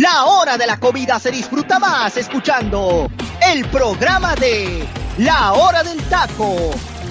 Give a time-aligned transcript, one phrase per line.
[0.00, 3.10] La hora de la comida se disfruta más escuchando
[3.52, 4.86] el programa de
[5.18, 6.70] La hora del taco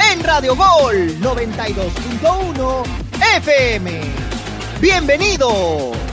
[0.10, 2.84] en Radio Gol 92.1
[3.36, 4.02] FM.
[4.80, 6.07] Bienvenidos.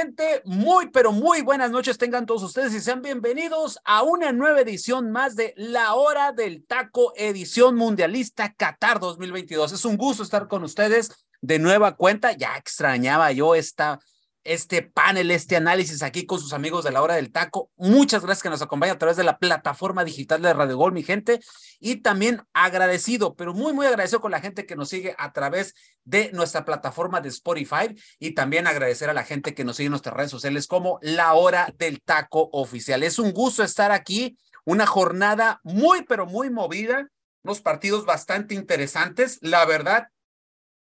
[0.00, 0.42] Gente?
[0.44, 5.10] Muy, pero muy buenas noches tengan todos ustedes y sean bienvenidos a una nueva edición
[5.10, 9.72] más de La Hora del Taco, edición mundialista Qatar 2022.
[9.72, 11.10] Es un gusto estar con ustedes
[11.40, 12.32] de nueva cuenta.
[12.32, 13.98] Ya extrañaba yo esta
[14.46, 17.70] este panel, este análisis aquí con sus amigos de la hora del taco.
[17.76, 21.02] Muchas gracias que nos acompañan a través de la plataforma digital de Radio Gol, mi
[21.02, 21.40] gente.
[21.80, 25.74] Y también agradecido, pero muy, muy agradecido con la gente que nos sigue a través
[26.04, 29.92] de nuestra plataforma de Spotify y también agradecer a la gente que nos sigue en
[29.92, 33.02] nuestras redes sociales como la hora del taco oficial.
[33.02, 37.08] Es un gusto estar aquí, una jornada muy, pero muy movida,
[37.42, 39.38] unos partidos bastante interesantes.
[39.40, 40.08] La verdad,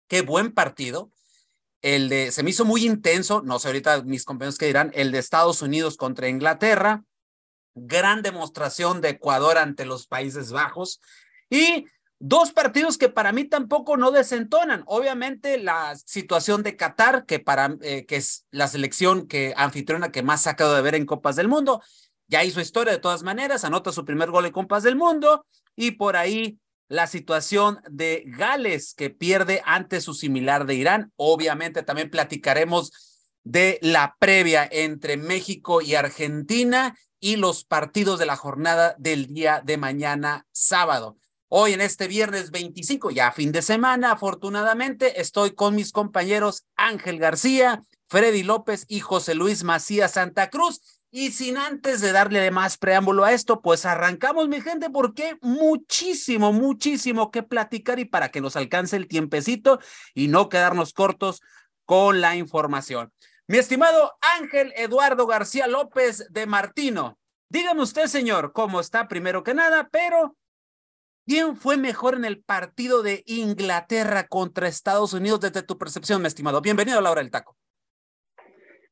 [0.09, 1.11] qué buen partido
[1.85, 5.13] el de, se me hizo muy intenso, no sé ahorita mis compañeros que dirán, el
[5.13, 7.05] de Estados Unidos contra Inglaterra,
[7.75, 11.03] gran demostración de Ecuador ante los Países Bajos
[11.51, 11.85] y
[12.19, 14.83] dos partidos que para mí tampoco no desentonan.
[14.87, 20.23] Obviamente la situación de Qatar, que, para, eh, que es la selección que anfitriona que
[20.23, 21.83] más sacado de ver en Copas del Mundo,
[22.29, 25.45] ya hizo historia de todas maneras, anota su primer gol en Copas del Mundo
[25.77, 31.13] y por ahí la situación de Gales que pierde ante su similar de Irán.
[31.17, 32.93] Obviamente también platicaremos
[33.43, 39.63] de la previa entre México y Argentina y los partidos de la jornada del día
[39.65, 41.17] de mañana sábado.
[41.49, 47.19] Hoy en este viernes 25, ya fin de semana, afortunadamente estoy con mis compañeros Ángel
[47.19, 50.81] García, Freddy López y José Luis Macías Santa Cruz
[51.17, 56.52] y sin antes de darle más preámbulo a esto, pues arrancamos, mi gente, porque muchísimo,
[56.52, 59.79] muchísimo que platicar y para que nos alcance el tiempecito
[60.13, 61.41] y no quedarnos cortos
[61.85, 63.13] con la información.
[63.47, 67.17] Mi estimado Ángel Eduardo García López de Martino,
[67.48, 70.36] dígame usted, señor, cómo está primero que nada, pero
[71.29, 76.27] ¿quién fue mejor en el partido de Inglaterra contra Estados Unidos desde tu percepción, mi
[76.27, 76.61] estimado?
[76.61, 77.57] Bienvenido a la hora del taco.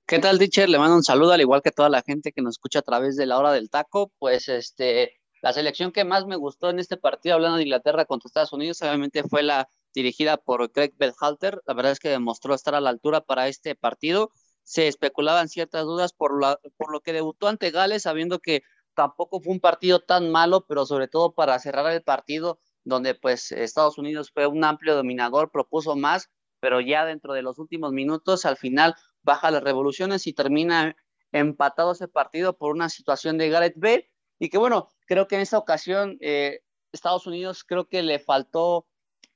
[0.07, 0.69] ¿Qué tal, teacher?
[0.69, 3.17] Le mando un saludo, al igual que toda la gente que nos escucha a través
[3.17, 4.13] de la hora del taco.
[4.19, 8.27] Pues este, la selección que más me gustó en este partido, hablando de Inglaterra contra
[8.29, 11.63] Estados Unidos, obviamente fue la dirigida por Craig Bedhalter.
[11.67, 14.31] La verdad es que demostró estar a la altura para este partido.
[14.65, 18.63] Se especulaban ciertas dudas por, la, por lo que debutó ante Gales, sabiendo que
[18.95, 23.51] tampoco fue un partido tan malo, pero sobre todo para cerrar el partido, donde pues
[23.53, 26.29] Estados Unidos fue un amplio dominador, propuso más,
[26.61, 30.97] pero ya dentro de los últimos minutos, al final baja las revoluciones y termina
[31.33, 35.43] empatado ese partido por una situación de Gareth Bale y que bueno, creo que en
[35.43, 36.61] esta ocasión eh,
[36.93, 38.87] Estados Unidos creo que le faltó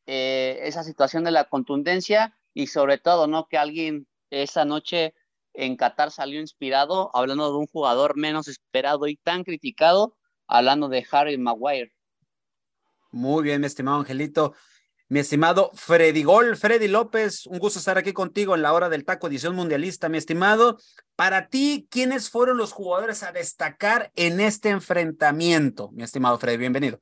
[0.06, 3.48] eh, esa situación de la contundencia y sobre todo, ¿no?
[3.48, 5.14] Que alguien esa noche
[5.54, 10.16] en Qatar salió inspirado, hablando de un jugador menos esperado y tan criticado,
[10.47, 11.92] hablando de Harry Maguire.
[13.10, 14.54] Muy bien, estimado Angelito
[15.08, 19.04] mi estimado Freddy Gol, Freddy López, un gusto estar aquí contigo en la hora del
[19.04, 20.78] taco edición mundialista, mi estimado.
[21.14, 25.90] Para ti, ¿quiénes fueron los jugadores a destacar en este enfrentamiento?
[25.92, 27.00] Mi estimado Freddy, bienvenido.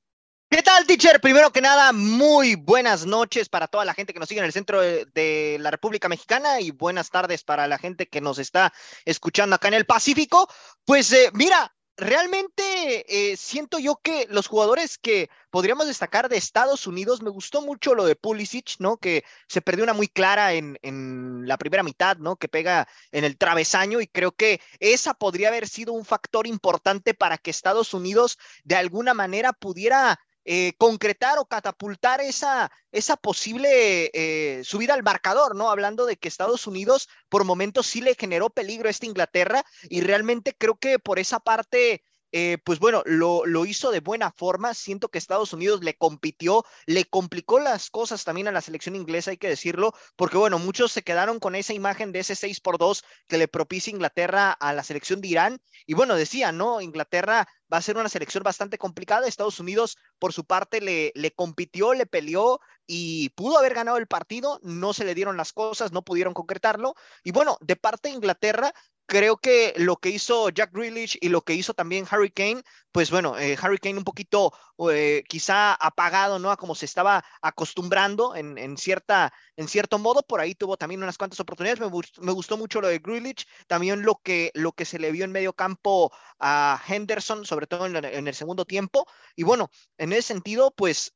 [0.50, 1.20] ¿Qué tal, teacher?
[1.20, 4.52] Primero que nada, muy buenas noches para toda la gente que nos sigue en el
[4.52, 8.72] centro de, la República Mexicana y buenas tardes para la gente que nos está
[9.04, 10.48] escuchando acá en el Pacífico.
[10.84, 16.86] Pues eh, mira, realmente eh, siento yo que los jugadores que podríamos destacar de Estados
[16.86, 18.96] Unidos, me gustó mucho lo de Pulisic, ¿no?
[18.96, 22.36] Que se perdió una muy clara en, en, la primera mitad, ¿no?
[22.36, 27.14] Que pega en el travesaño y creo que esa podría haber sido un factor importante
[27.14, 34.10] para que Estados Unidos de alguna manera pudiera eh, concretar o catapultar esa, esa posible
[34.12, 35.70] eh, subida al marcador, ¿no?
[35.70, 40.00] Hablando de que Estados Unidos por momentos sí le generó peligro a esta Inglaterra y
[40.00, 42.02] realmente creo que por esa parte
[42.36, 44.74] eh, pues bueno, lo, lo, hizo de buena forma.
[44.74, 49.30] Siento que Estados Unidos le compitió, le complicó las cosas también a la selección inglesa,
[49.30, 52.76] hay que decirlo, porque bueno, muchos se quedaron con esa imagen de ese 6 por
[52.76, 55.60] 2 que le propicia Inglaterra a la selección de Irán.
[55.86, 56.80] Y bueno, decía, ¿no?
[56.80, 59.26] Inglaterra va a ser una selección bastante complicada.
[59.26, 64.06] Estados Unidos, por su parte, le, le compitió, le peleó y pudo haber ganado el
[64.06, 66.94] partido, no se le dieron las cosas, no pudieron concretarlo.
[67.22, 68.72] Y bueno, de parte de Inglaterra,
[69.06, 72.62] creo que lo que hizo Jack Grealish y lo que hizo también Harry Kane,
[72.92, 74.52] pues bueno, eh, Harry Kane un poquito
[74.90, 76.50] eh, quizá apagado, ¿no?
[76.50, 81.02] A como se estaba acostumbrando en, en, cierta, en cierto modo, por ahí tuvo también
[81.02, 81.86] unas cuantas oportunidades, me,
[82.20, 85.32] me, gustó mucho lo de Grealish, también lo que, lo que se le vio en
[85.32, 89.06] medio campo a Henderson, sobre todo en, el segundo tiempo,
[89.36, 91.14] y bueno, en ese sentido, pues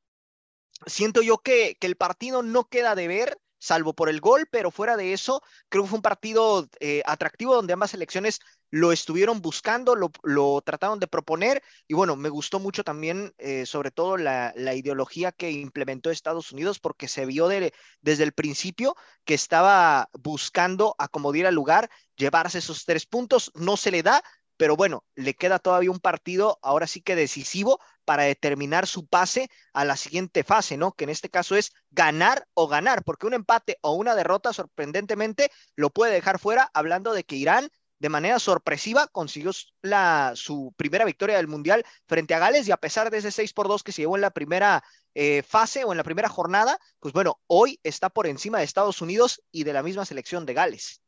[0.86, 4.70] siento yo que, que el partido no queda de ver, salvo por el gol, pero
[4.70, 9.40] fuera de eso, creo que fue un partido eh, atractivo donde ambas selecciones lo estuvieron
[9.40, 14.52] buscando, lo, trataron de proponer y bueno, me gustó mucho también, eh, sobre todo la,
[14.74, 20.94] ideología que implementó Estados Unidos porque se vio de, desde el principio que estaba buscando
[20.98, 24.22] acomodar al lugar, llevarse esos tres puntos, no se le da,
[24.58, 29.50] pero bueno, le queda todavía un partido ahora sí que decisivo para determinar su pase
[29.72, 30.92] a la siguiente fase, ¿no?
[30.92, 35.50] Que en este caso es ganar o ganar, porque un empate o una derrota sorprendentemente
[35.76, 41.36] lo puede dejar fuera, hablando de que Irán de manera sorpresiva consiguió su primera victoria
[41.36, 44.02] del Mundial frente a Gales y a pesar de ese 6 por 2 que se
[44.02, 44.84] llevó en la primera
[45.14, 49.02] eh, fase o en la primera jornada, pues bueno, hoy está por encima de Estados
[49.02, 51.02] Unidos y de la misma selección de Gales.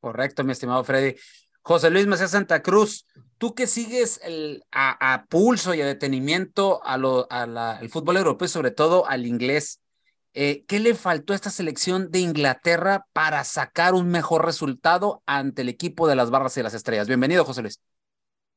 [0.00, 1.16] Correcto, mi estimado Freddy.
[1.62, 4.20] José Luis Macías Santa Cruz, tú que sigues
[4.72, 9.26] a, pulso y a detenimiento a lo, a la, el fútbol europeo, sobre todo al
[9.26, 9.80] inglés,
[10.34, 15.62] eh, ¿qué le faltó a esta selección de Inglaterra para sacar un mejor resultado ante
[15.62, 17.08] el equipo de las barras y las estrellas?
[17.08, 17.80] Bienvenido, José Luis.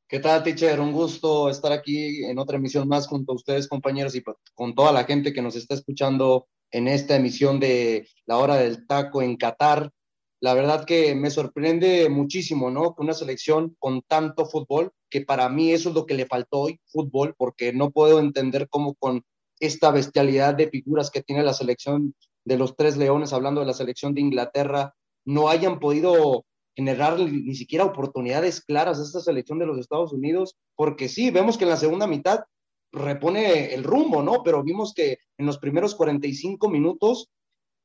[0.07, 0.79] ¿Qué tal, teacher?
[0.79, 4.23] Un gusto estar aquí en otra emisión más junto a ustedes, compañeros, y
[4.53, 8.85] con toda la gente que nos está escuchando en esta emisión de La Hora del
[8.85, 9.91] Taco en Qatar
[10.43, 12.93] la verdad que me sorprende muchísimo, ¿no?
[12.93, 16.59] Que una selección con tanto fútbol, que para mí eso es lo que le faltó
[16.63, 19.23] hoy, fútbol, porque no puedo entender cómo con
[19.59, 22.15] esta bestialidad de figuras que tiene la selección
[22.45, 24.93] de los Tres Leones, hablando de la selección de Inglaterra,
[25.25, 26.45] no hayan podido
[26.75, 31.57] generar ni siquiera oportunidades claras a esta selección de los Estados Unidos, porque sí, vemos
[31.57, 32.41] que en la segunda mitad
[32.91, 34.43] repone el rumbo, ¿no?
[34.43, 37.29] Pero vimos que en los primeros 45 minutos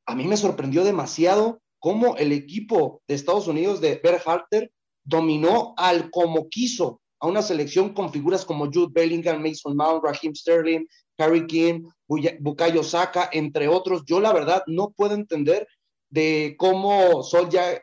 [0.06, 4.73] a mí me sorprendió demasiado cómo el equipo de Estados Unidos de Bert Harter
[5.05, 10.35] dominó al como quiso a una selección con figuras como Jude Bellingham, Mason Mount, Raheem
[10.35, 10.87] Sterling,
[11.19, 14.05] Harry King, Bukayo Saka, entre otros.
[14.06, 15.67] Yo la verdad no puedo entender
[16.11, 17.81] de cómo Sol ya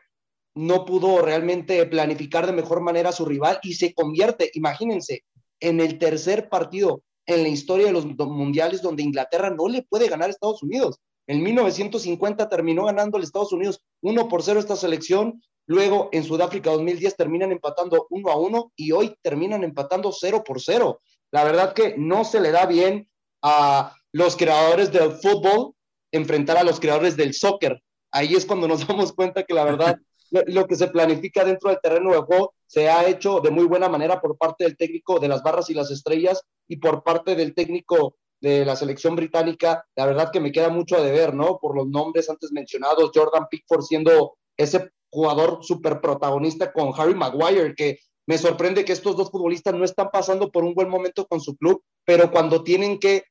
[0.54, 5.22] no pudo realmente planificar de mejor manera a su rival y se convierte, imagínense,
[5.60, 10.08] en el tercer partido en la historia de los mundiales donde Inglaterra no le puede
[10.08, 10.98] ganar a Estados Unidos.
[11.26, 15.42] En 1950 terminó ganando el Estados Unidos 1 por 0 esta selección.
[15.66, 20.60] Luego en Sudáfrica 2010 terminan empatando 1 a 1 y hoy terminan empatando 0 por
[20.60, 21.00] 0.
[21.32, 23.08] La verdad que no se le da bien
[23.42, 25.74] a los creadores del fútbol
[26.12, 27.82] enfrentar a los creadores del soccer.
[28.12, 29.98] Ahí es cuando nos damos cuenta que la verdad
[30.30, 33.88] lo que se planifica dentro del terreno de juego se ha hecho de muy buena
[33.88, 37.54] manera por parte del técnico de las barras y las estrellas y por parte del
[37.54, 41.58] técnico de la selección británica, la verdad que me queda mucho a deber, ¿no?
[41.58, 47.74] Por los nombres antes mencionados, Jordan Pickford siendo ese jugador súper protagonista con Harry Maguire,
[47.74, 51.40] que me sorprende que estos dos futbolistas no están pasando por un buen momento con
[51.40, 53.24] su club, pero cuando tienen que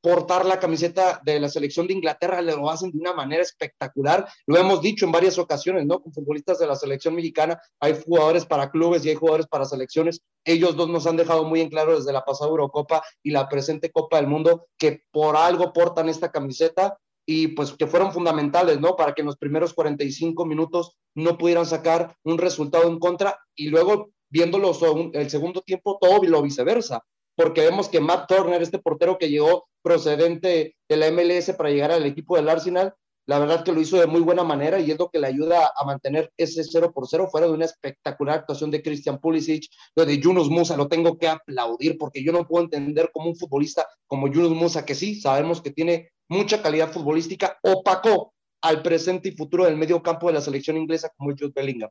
[0.00, 4.28] portar la camiseta de la selección de Inglaterra, lo hacen de una manera espectacular.
[4.46, 6.00] Lo hemos dicho en varias ocasiones, ¿no?
[6.00, 10.20] Con futbolistas de la selección mexicana, hay jugadores para clubes y hay jugadores para selecciones.
[10.44, 13.90] Ellos dos nos han dejado muy en claro desde la pasada Eurocopa y la presente
[13.90, 18.96] Copa del Mundo que por algo portan esta camiseta y pues que fueron fundamentales, ¿no?
[18.96, 23.68] Para que en los primeros 45 minutos no pudieran sacar un resultado en contra y
[23.68, 24.72] luego viéndolo
[25.12, 27.02] el segundo tiempo todo lo viceversa
[27.36, 31.92] porque vemos que Matt Turner, este portero que llegó procedente de la MLS para llegar
[31.92, 32.94] al equipo del Arsenal,
[33.26, 35.72] la verdad que lo hizo de muy buena manera y es lo que le ayuda
[35.74, 39.64] a mantener ese 0 por 0 fuera de una espectacular actuación de Christian Pulisic,
[39.96, 43.36] lo de Yunus Musa lo tengo que aplaudir porque yo no puedo entender como un
[43.36, 49.28] futbolista como Yunus Musa, que sí, sabemos que tiene mucha calidad futbolística, opacó al presente
[49.28, 51.90] y futuro del medio campo de la selección inglesa como Jude Bellingham.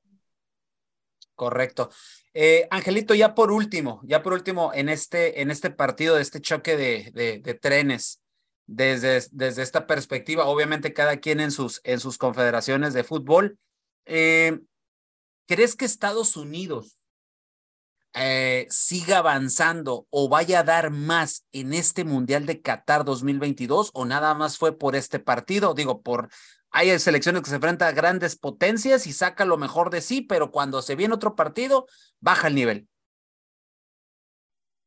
[1.36, 1.90] Correcto.
[2.34, 6.42] Eh, Angelito, ya por último, ya por último, en este, en este partido, de este
[6.42, 8.24] choque de trenes,
[8.66, 13.60] desde, desde esta perspectiva, obviamente cada quien en sus, en sus confederaciones de fútbol,
[14.06, 14.60] eh,
[15.48, 17.03] ¿crees que Estados Unidos
[18.16, 24.06] eh, siga avanzando o vaya a dar más en este Mundial de Qatar 2022 o
[24.06, 25.74] nada más fue por este partido?
[25.74, 26.30] Digo, por
[26.76, 30.52] hay selecciones que se enfrentan a grandes potencias y saca lo mejor de sí, pero
[30.52, 31.86] cuando se viene otro partido,
[32.20, 32.88] baja el nivel.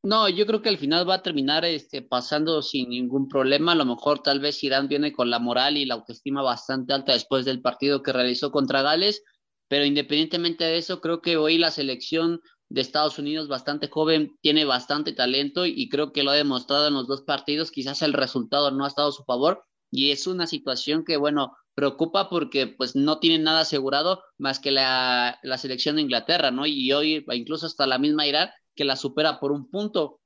[0.03, 3.73] No, yo creo que al final va a terminar este, pasando sin ningún problema.
[3.73, 7.13] A lo mejor tal vez Irán viene con la moral y la autoestima bastante alta
[7.13, 9.23] después del partido que realizó contra Gales,
[9.69, 14.65] pero independientemente de eso, creo que hoy la selección de Estados Unidos bastante joven tiene
[14.65, 17.71] bastante talento y creo que lo ha demostrado en los dos partidos.
[17.71, 21.57] Quizás el resultado no ha estado a su favor y es una situación que, bueno,
[21.75, 26.67] preocupa porque pues no tienen nada asegurado más que la, la selección de Inglaterra, ¿no?
[26.67, 30.21] Y hoy incluso hasta la misma Irán que la supera por un punto.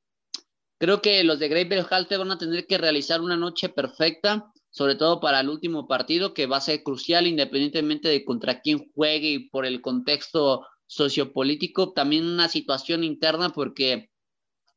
[0.79, 4.95] Creo que los de Great Halte van a tener que realizar una noche perfecta, sobre
[4.95, 9.29] todo para el último partido, que va a ser crucial independientemente de contra quién juegue
[9.29, 14.11] y por el contexto sociopolítico, también una situación interna, porque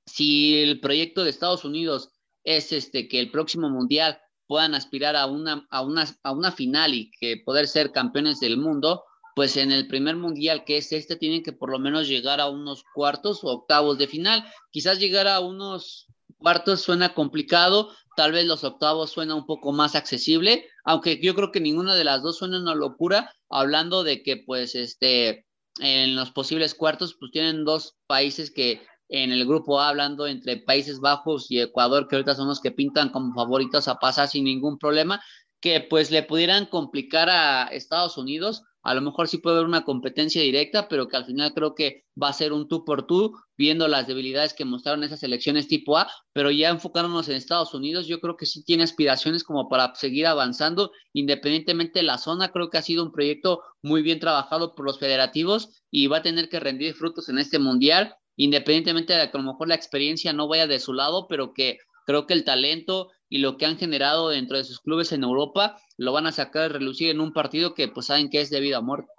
[0.05, 2.11] si el proyecto de Estados Unidos
[2.43, 5.83] es este que el próximo mundial puedan aspirar a una, a
[6.23, 9.03] a una final y que poder ser campeones del mundo,
[9.35, 12.47] pues en el primer mundial que es este tienen que por lo menos llegar a
[12.47, 14.45] unos cuartos o octavos de final.
[14.69, 16.05] Quizás llegar a unos
[16.37, 21.51] cuartos suena complicado, tal vez los octavos suena un poco más accesible, aunque yo creo
[21.51, 25.47] que ninguna de las dos suena una locura, hablando de que pues este
[25.79, 30.57] en los posibles cuartos pues tienen dos países que en el grupo A hablando entre
[30.57, 34.45] Países Bajos y Ecuador, que ahorita son los que pintan como favoritos a pasar sin
[34.45, 35.21] ningún problema,
[35.59, 39.85] que pues le pudieran complicar a Estados Unidos a lo mejor sí puede haber una
[39.85, 43.33] competencia directa, pero que al final creo que va a ser un tú por tú,
[43.57, 48.07] viendo las debilidades que mostraron esas elecciones tipo A, pero ya enfocándonos en Estados Unidos,
[48.07, 52.69] yo creo que sí tiene aspiraciones como para seguir avanzando, independientemente de la zona, creo
[52.69, 56.49] que ha sido un proyecto muy bien trabajado por los federativos y va a tener
[56.49, 60.47] que rendir frutos en este mundial, independientemente de que a lo mejor la experiencia no
[60.47, 64.29] vaya de su lado, pero que creo que el talento y lo que han generado
[64.29, 67.73] dentro de sus clubes en Europa lo van a sacar a relucir en un partido
[67.73, 69.11] que pues saben que es debido a muerte.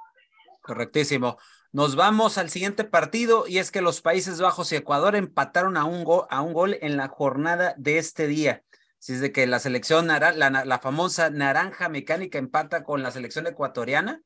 [0.62, 1.36] Correctísimo.
[1.72, 5.84] Nos vamos al siguiente partido y es que los Países Bajos y Ecuador empataron a
[5.84, 8.62] un, a un gol en la jornada de este día.
[9.00, 13.48] Así es de que la selección, la, la famosa naranja mecánica empata con la selección
[13.48, 14.22] ecuatoriana.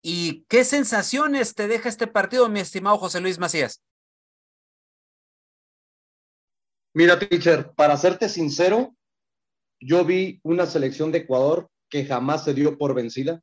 [0.00, 3.82] ¿Y qué sensaciones te deja este partido, mi estimado José Luis Macías?
[6.94, 8.96] Mira, teacher, para serte sincero,
[9.80, 13.40] yo vi una selección de Ecuador que jamás se dio por vencida.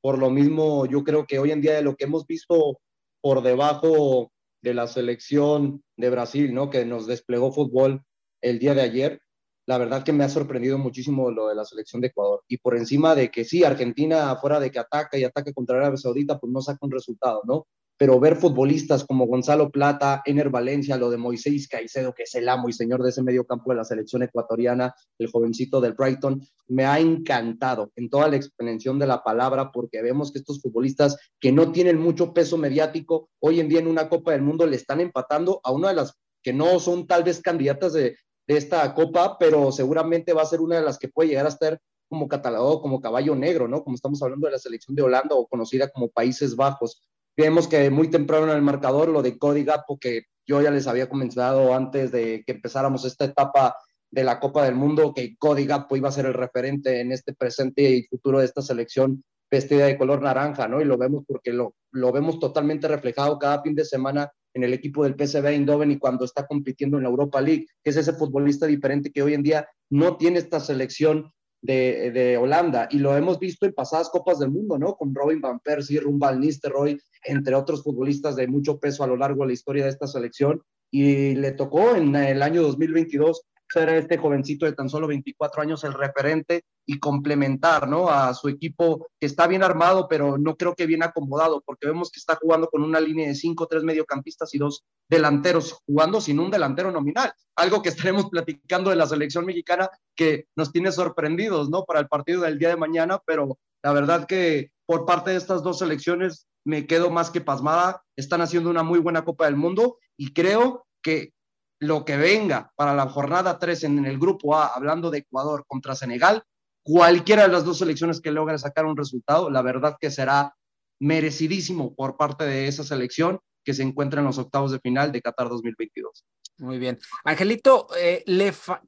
[0.00, 2.78] Por lo mismo, yo creo que hoy en día de lo que hemos visto
[3.20, 6.70] por debajo de la selección de Brasil, ¿no?
[6.70, 8.02] Que nos desplegó fútbol
[8.40, 9.20] el día de ayer,
[9.66, 12.44] la verdad que me ha sorprendido muchísimo lo de la selección de Ecuador.
[12.46, 15.96] Y por encima de que sí, Argentina, fuera de que ataca y ataca contra Arabia
[15.96, 17.66] Saudita, pues no saca un resultado, ¿no?
[17.98, 22.48] Pero ver futbolistas como Gonzalo Plata, Ener Valencia, lo de Moisés Caicedo, que es el
[22.48, 26.42] amo y señor de ese medio campo de la selección ecuatoriana, el jovencito del Brighton,
[26.68, 31.16] me ha encantado en toda la extensión de la palabra, porque vemos que estos futbolistas
[31.40, 34.76] que no tienen mucho peso mediático, hoy en día en una Copa del Mundo le
[34.76, 39.38] están empatando a una de las que no son tal vez candidatas de, esta Copa,
[39.40, 42.80] pero seguramente va a ser una de las que puede llegar a estar como catalogado
[42.80, 43.82] como caballo negro, ¿no?
[43.82, 47.02] Como estamos hablando de la selección de Holanda o conocida como Países Bajos.
[47.36, 50.86] Vemos que muy temprano en el marcador lo de Cody Gapo, que yo ya les
[50.86, 53.76] había comentado antes de que empezáramos esta etapa
[54.10, 57.34] de la Copa del Mundo, que Cody Gapo iba a ser el referente en este
[57.34, 60.80] presente y futuro de esta selección vestida de color naranja, ¿no?
[60.80, 64.72] Y lo vemos porque lo, lo vemos totalmente reflejado cada fin de semana en el
[64.72, 68.14] equipo del PSV Eindhoven y cuando está compitiendo en la Europa League, que es ese
[68.14, 71.30] futbolista diferente que hoy en día no tiene esta selección
[71.62, 74.94] de, Holanda y lo hemos visto en pasadas Copas del Mundo, ¿no?
[74.96, 79.42] Con Robin Van Persie, Rumbal Nisterroy, entre otros futbolistas de mucho peso a lo largo
[79.42, 84.18] de la historia de esta selección y le tocó en el año 2022 ser este
[84.18, 88.08] jovencito de tan solo 24 años el referente y complementar, ¿no?
[88.08, 92.10] A su equipo que está bien armado, pero no creo que bien acomodado, porque vemos
[92.10, 96.38] que está jugando con una línea de cinco, tres mediocampistas y dos delanteros, jugando sin
[96.38, 97.32] un delantero nominal.
[97.56, 101.84] Algo que estaremos platicando de la selección mexicana que nos tiene sorprendidos, ¿no?
[101.84, 105.62] Para el partido del día de mañana, pero la verdad que por parte de estas
[105.62, 108.02] dos selecciones me quedo más que pasmada.
[108.16, 111.32] Están haciendo una muy buena Copa del Mundo y creo que
[111.78, 115.94] lo que venga para la jornada 3 en el grupo A, hablando de Ecuador contra
[115.94, 116.42] Senegal,
[116.82, 120.54] cualquiera de las dos selecciones que logre sacar un resultado, la verdad que será
[121.00, 125.20] merecidísimo por parte de esa selección que se encuentra en los octavos de final de
[125.20, 126.24] Qatar 2022.
[126.58, 126.98] Muy bien.
[127.24, 128.24] Angelito, eh,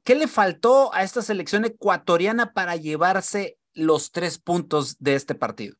[0.03, 5.75] ¿qué le faltó a esta selección ecuatoriana para llevarse los tres puntos de este partido?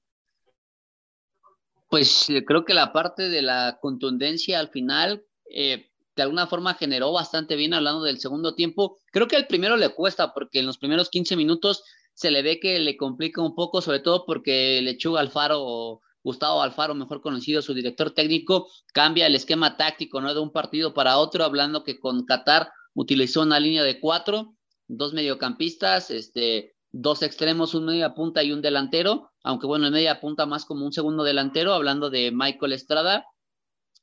[1.89, 5.88] Pues creo que la parte de la contundencia al final, eh,
[6.20, 8.98] de alguna forma generó bastante bien hablando del segundo tiempo.
[9.14, 11.84] Creo que el primero le cuesta porque en los primeros 15 minutos
[12.14, 16.94] se le ve que le complica un poco, sobre todo porque Lechuga Alfaro Gustavo Alfaro,
[16.94, 20.34] mejor conocido, su director técnico, cambia el esquema táctico, ¿no?
[20.34, 24.56] De un partido para otro, hablando que con Qatar utilizó una línea de cuatro,
[24.90, 30.20] dos mediocampistas, este, dos extremos, un media punta y un delantero, aunque bueno, el media
[30.20, 33.26] punta más como un segundo delantero, hablando de Michael Estrada,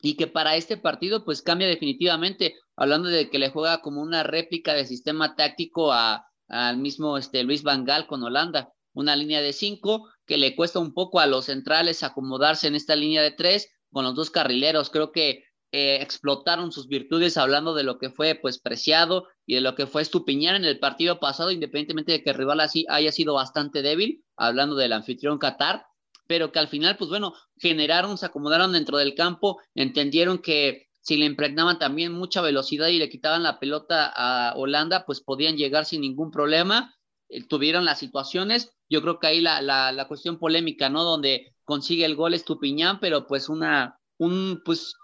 [0.00, 4.22] y que para este partido pues cambia definitivamente, hablando de que le juega como una
[4.22, 9.52] réplica de sistema táctico a, al mismo este, Luis Vangal con Holanda, una línea de
[9.52, 13.70] cinco que le cuesta un poco a los centrales acomodarse en esta línea de tres
[13.90, 18.34] con los dos carrileros, creo que eh, explotaron sus virtudes hablando de lo que fue
[18.34, 22.30] pues preciado y de lo que fue Estupiñán en el partido pasado, independientemente de que
[22.30, 25.84] el rival así haya sido bastante débil, hablando del anfitrión Qatar,
[26.26, 31.16] pero que al final pues bueno, generaron, se acomodaron dentro del campo, entendieron que si
[31.16, 35.84] le impregnaban también mucha velocidad y le quitaban la pelota a Holanda, pues podían llegar
[35.84, 36.96] sin ningún problema,
[37.28, 41.04] eh, tuvieron las situaciones, yo creo que ahí la, la, la cuestión polémica, ¿no?
[41.04, 44.94] Donde consigue el gol Estupiñán, pero pues una, un, pues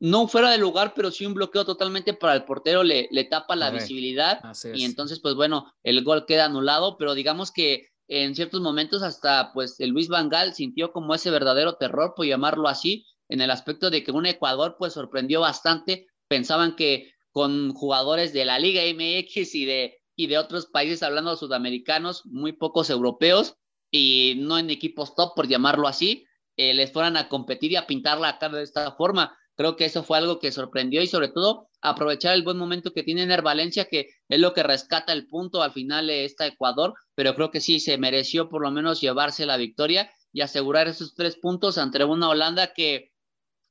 [0.00, 3.56] no fuera de lugar, pero sí un bloqueo totalmente para el portero, le, le tapa
[3.56, 4.40] la visibilidad
[4.78, 9.52] y entonces, pues bueno, el gol queda anulado, pero digamos que en ciertos momentos hasta
[9.52, 13.90] pues el Luis Vangal sintió como ese verdadero terror, por llamarlo así, en el aspecto
[13.90, 19.54] de que un Ecuador pues sorprendió bastante, pensaban que con jugadores de la Liga MX
[19.54, 23.56] y de, y de otros países hablando sudamericanos, muy pocos europeos
[23.90, 27.86] y no en equipos top, por llamarlo así, eh, les fueran a competir y a
[27.86, 29.36] pintar la cara de esta forma.
[29.54, 33.02] Creo que eso fue algo que sorprendió y sobre todo aprovechar el buen momento que
[33.02, 36.94] tiene Ener Valencia, que es lo que rescata el punto al final de esta Ecuador,
[37.14, 41.14] pero creo que sí se mereció por lo menos llevarse la victoria y asegurar esos
[41.14, 43.12] tres puntos ante una Holanda que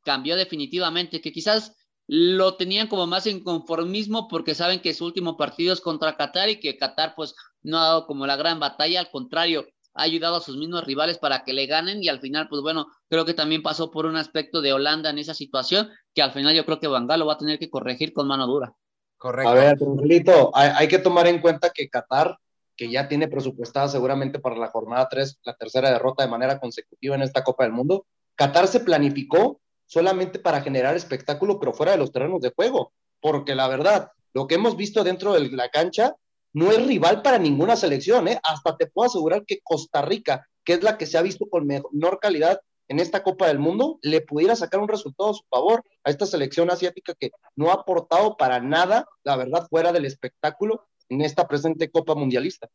[0.04, 1.76] cambió definitivamente, que quizás
[2.08, 6.50] lo tenían como más en conformismo porque saben que su último partido es contra Qatar
[6.50, 10.36] y que Qatar pues no ha dado como la gran batalla, al contrario, ha ayudado
[10.36, 13.34] a sus mismos rivales para que le ganen y al final, pues bueno, creo que
[13.34, 16.80] también pasó por un aspecto de Holanda en esa situación que al final yo creo
[16.80, 18.74] que Van lo va a tener que corregir con mano dura.
[19.18, 19.50] Correcto.
[19.50, 22.38] A ver, tranquilito, hay, hay que tomar en cuenta que Qatar,
[22.76, 27.16] que ya tiene presupuestada seguramente para la jornada 3, la tercera derrota de manera consecutiva
[27.16, 31.98] en esta Copa del Mundo, Qatar se planificó solamente para generar espectáculo, pero fuera de
[31.98, 36.16] los terrenos de juego, porque la verdad, lo que hemos visto dentro de la cancha
[36.58, 38.40] no es rival para ninguna selección, ¿eh?
[38.42, 41.68] Hasta te puedo asegurar que Costa Rica, que es la que se ha visto con
[41.68, 45.84] menor calidad en esta Copa del Mundo, le pudiera sacar un resultado a su favor
[46.04, 50.88] a esta selección asiática que no ha aportado para nada, la verdad, fuera del espectáculo
[51.10, 52.68] en esta presente Copa Mundialista.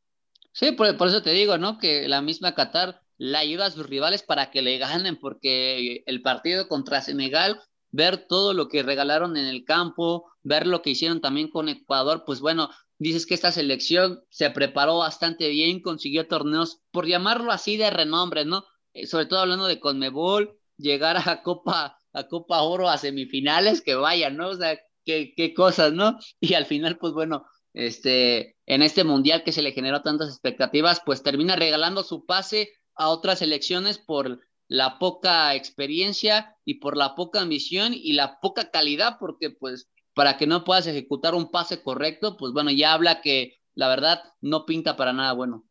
[0.53, 1.79] Sí, por, eso te digo, ¿no?
[1.79, 6.23] Que la misma Qatar le ayuda a sus rivales para que le ganen, porque el
[6.23, 11.21] partido contra Senegal, ver todo lo que regalaron en el campo, ver lo que hicieron
[11.21, 12.71] también con Ecuador, pues bueno,
[13.03, 18.45] dices que esta selección se preparó bastante bien, consiguió torneos, por llamarlo así, de renombre,
[18.45, 18.65] ¿no?
[18.95, 23.95] Eh, sobre todo hablando de Conmebol, llegar a Copa, a Copa Oro, a semifinales, que
[23.95, 24.49] vaya, ¿no?
[24.49, 26.19] O sea, qué, qué cosas, ¿no?
[26.41, 31.01] Y al final, pues bueno, este, en este mundial que se le generó tantas expectativas,
[31.05, 37.15] pues termina regalando su pase a otras selecciones por la poca experiencia y por la
[37.15, 41.83] poca ambición y la poca calidad, porque pues para que no puedas ejecutar un pase
[41.83, 45.65] correcto, pues bueno, ya habla que la verdad no pinta para nada bueno.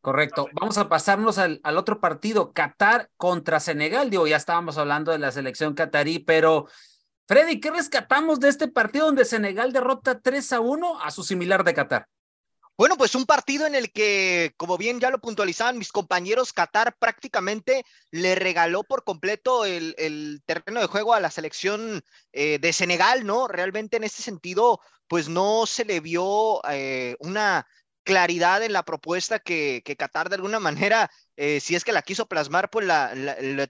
[0.00, 0.48] Correcto.
[0.60, 4.10] Vamos a pasarnos al, otro partido, Qatar contra Senegal.
[4.10, 6.66] Digo, ya estábamos hablando de la selección catarí, pero
[7.28, 11.62] Freddy, ¿qué rescatamos de este partido donde Senegal derrota 3 a 1 a su similar
[11.62, 12.08] de Qatar?
[12.76, 16.96] Bueno, pues un partido en el que, como bien ya lo puntualizaban mis compañeros, Qatar
[16.98, 23.26] prácticamente le regaló por completo el, terreno de juego a la selección eh, de Senegal,
[23.26, 23.46] ¿no?
[23.46, 27.66] Realmente en este sentido, pues no se le vio eh, una
[28.04, 32.26] claridad en la propuesta que, Qatar de alguna manera, eh, si es que la quiso
[32.26, 33.14] plasmar, pues la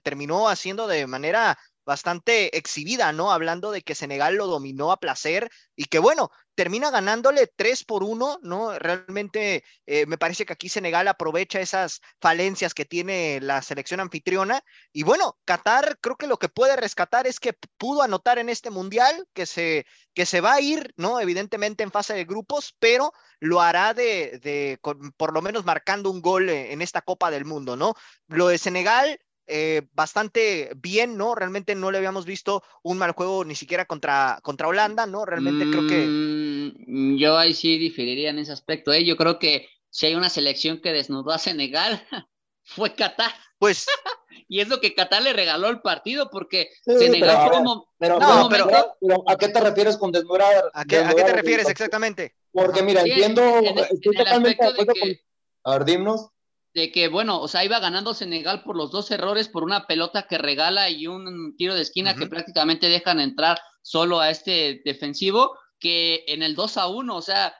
[0.01, 3.31] terminó haciendo de manera bastante exhibida, ¿no?
[3.31, 8.03] Hablando de que Senegal lo dominó a placer y que bueno, termina ganándole 3 por
[8.03, 8.77] 1, ¿no?
[8.77, 14.63] Realmente eh, me parece que aquí Senegal aprovecha esas falencias que tiene la selección anfitriona.
[14.91, 18.69] Y bueno, Qatar creo que lo que puede rescatar es que pudo anotar en este
[18.69, 21.19] mundial, que se, que se va a ir, ¿no?
[21.19, 24.79] Evidentemente en fase de grupos, pero lo hará de, de
[25.17, 27.93] por lo menos marcando un gol en esta Copa del Mundo, ¿no?
[28.27, 31.35] Lo de Senegal eh, bastante bien, ¿no?
[31.35, 35.25] Realmente no le habíamos visto un mal juego ni siquiera contra, contra Holanda, ¿no?
[35.25, 36.42] Realmente creo que...
[36.87, 39.05] Mm, yo ahí sí diferiría en ese aspecto, ¿eh?
[39.05, 42.01] Yo creo que si hay una selección que desnudó a Senegal,
[42.63, 43.31] fue Qatar.
[43.59, 43.85] Pues...
[44.47, 47.49] y es lo que Qatar le regaló el partido, porque Senegal
[47.97, 48.67] pero, no, pero,
[49.27, 50.71] ¿a qué te refieres con desnudar?
[50.73, 52.35] ¿A qué, ¿a qué te refieres exactamente?
[52.51, 53.41] Porque mira, entiendo,
[53.89, 55.09] estoy totalmente de acuerdo con...
[55.65, 56.29] A ver, dimnos.
[56.73, 60.27] de que, bueno, o sea, iba ganando Senegal por los dos errores, por una pelota
[60.27, 65.57] que regala y un tiro de esquina que prácticamente dejan entrar solo a este defensivo,
[65.83, 67.53] que en el 2 a 1, o sea,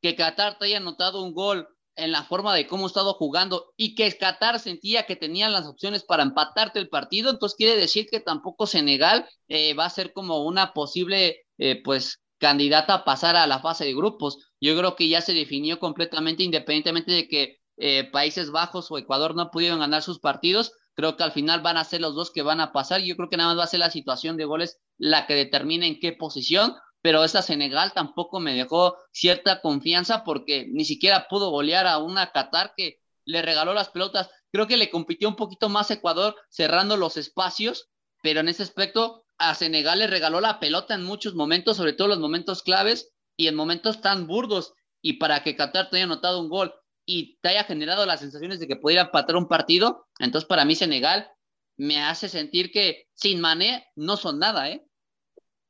[0.00, 3.72] que Qatar te haya anotado un gol en la forma de cómo ha estado jugando
[3.76, 8.06] y que Qatar sentía que tenía las opciones para empatarte el partido, entonces quiere decir
[8.08, 13.34] que tampoco Senegal eh, va a ser como una posible, eh, pues, candidata a pasar
[13.34, 14.52] a la fase de grupos.
[14.60, 19.34] Yo creo que ya se definió completamente, independientemente de que eh, Países Bajos o Ecuador
[19.34, 20.72] no pudieron ganar sus partidos.
[20.94, 23.00] Creo que al final van a ser los dos que van a pasar.
[23.00, 25.86] Yo creo que nada más va a ser la situación de goles la que determine
[25.86, 26.74] en qué posición,
[27.06, 32.32] pero esa Senegal tampoco me dejó cierta confianza porque ni siquiera pudo golear a una
[32.32, 34.28] Qatar que le regaló las pelotas.
[34.50, 37.90] Creo que le compitió un poquito más Ecuador cerrando los espacios,
[38.24, 42.08] pero en ese aspecto a Senegal le regaló la pelota en muchos momentos, sobre todo
[42.08, 44.74] los momentos claves y en momentos tan burdos.
[45.00, 48.58] Y para que Qatar te haya anotado un gol y te haya generado las sensaciones
[48.58, 51.30] de que pudiera empatar un partido, entonces para mí Senegal
[51.76, 54.84] me hace sentir que sin Mané no son nada, ¿eh?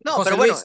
[0.01, 0.57] No, pero bueno.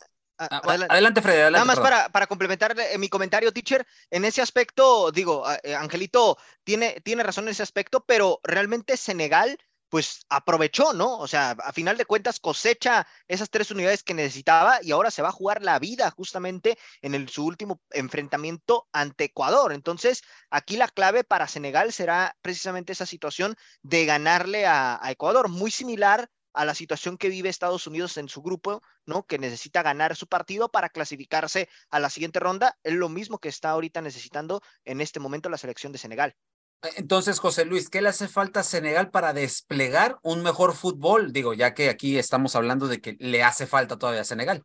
[0.49, 1.51] Ah, adelante, Fred.
[1.51, 6.37] Nada más para, para, complementar eh, mi comentario, teacher, en ese aspecto, digo, eh, Angelito
[6.63, 9.57] tiene, tiene razón en ese aspecto, pero realmente Senegal
[9.91, 11.17] pues aprovechó, ¿no?
[11.17, 15.21] O sea, a final de cuentas cosecha esas tres unidades que necesitaba y ahora se
[15.21, 19.73] va a jugar la vida justamente en el, su último enfrentamiento ante Ecuador.
[19.73, 25.71] Entonces, aquí la clave para Senegal será precisamente esa situación de ganarle a, Ecuador, muy
[25.71, 29.23] similar a la situación que vive Estados Unidos en su grupo, ¿no?
[29.25, 32.77] Que necesita ganar su partido para clasificarse a la siguiente ronda.
[32.83, 36.35] Es lo mismo que está ahorita necesitando en este momento la selección de Senegal.
[36.95, 41.31] Entonces, José Luis, ¿qué le hace falta a Senegal para desplegar un mejor fútbol?
[41.31, 44.63] Digo, ya que aquí estamos hablando de que le hace falta todavía a Senegal.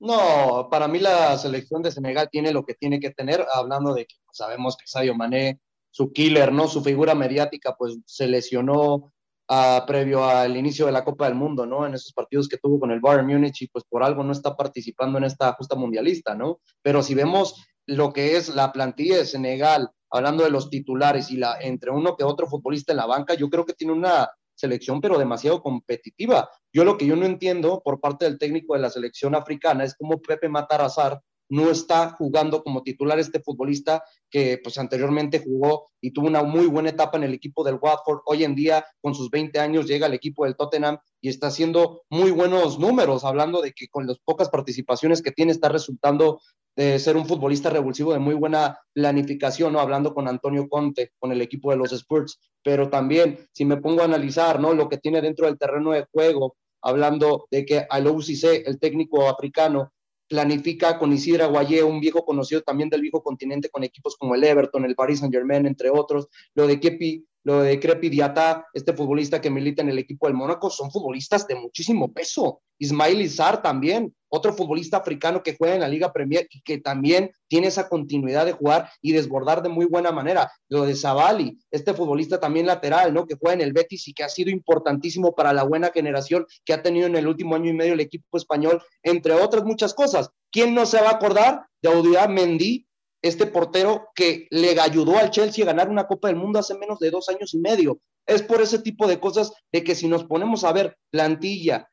[0.00, 4.06] No, para mí la selección de Senegal tiene lo que tiene que tener, hablando de
[4.06, 6.68] que sabemos que Sadio Mané, su killer, ¿no?
[6.68, 9.12] Su figura mediática, pues se lesionó
[9.48, 11.86] uh, previo al inicio de la Copa del Mundo, ¿no?
[11.86, 14.56] En esos partidos que tuvo con el Bayern Múnich y pues por algo no está
[14.56, 16.60] participando en esta justa mundialista, ¿no?
[16.82, 21.36] Pero si vemos lo que es la plantilla de Senegal, hablando de los titulares y
[21.36, 25.00] la, entre uno que otro futbolista en la banca, yo creo que tiene una selección,
[25.00, 26.50] pero demasiado competitiva.
[26.72, 29.94] Yo lo que yo no entiendo por parte del técnico de la selección africana es
[29.96, 36.10] cómo Pepe Matarazar no está jugando como titular este futbolista que pues anteriormente jugó y
[36.12, 38.20] tuvo una muy buena etapa en el equipo del Watford.
[38.26, 42.02] Hoy en día, con sus 20 años, llega al equipo del Tottenham y está haciendo
[42.10, 46.40] muy buenos números, hablando de que con las pocas participaciones que tiene está resultando
[46.76, 49.80] de ser un futbolista revulsivo de muy buena planificación, ¿no?
[49.80, 54.02] Hablando con Antonio Conte, con el equipo de los Spurs, pero también si me pongo
[54.02, 54.74] a analizar, ¿no?
[54.74, 59.28] Lo que tiene dentro del terreno de juego, hablando de que al OCC, el técnico
[59.28, 59.92] africano,
[60.28, 64.44] planifica con Isidra Guayé, un viejo conocido también del viejo continente, con equipos como el
[64.44, 68.92] Everton, el Paris Saint Germain, entre otros, lo de Kepi, lo de Crepi Diata, este
[68.92, 72.60] futbolista que milita en el equipo del Mónaco, son futbolistas de muchísimo peso.
[72.78, 77.32] Ismail Izar también, otro futbolista africano que juega en la Liga Premier y que también
[77.48, 80.50] tiene esa continuidad de jugar y desbordar de muy buena manera.
[80.68, 83.26] Lo de Zavali, este futbolista también lateral, ¿no?
[83.26, 86.72] Que juega en el Betis y que ha sido importantísimo para la buena generación que
[86.72, 90.30] ha tenido en el último año y medio el equipo español, entre otras muchas cosas.
[90.50, 92.87] ¿Quién no se va a acordar de Audiá Mendy,
[93.22, 96.98] este portero que le ayudó al Chelsea a ganar una Copa del Mundo hace menos
[96.98, 97.98] de dos años y medio.
[98.26, 101.88] Es por ese tipo de cosas de que si nos ponemos a ver plantilla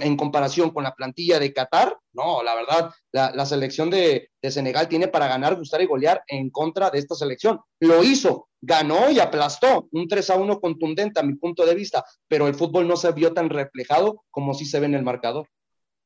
[0.00, 5.08] en comparación con la plantilla de Qatar, no, la verdad, la, selección de, Senegal tiene
[5.08, 7.60] para ganar, gustar y golear en contra de esta selección.
[7.78, 12.04] Lo hizo, ganó y aplastó un 3 a 1 contundente a mi punto de vista,
[12.28, 15.46] pero el fútbol no se vio tan reflejado como si se ve en el marcador.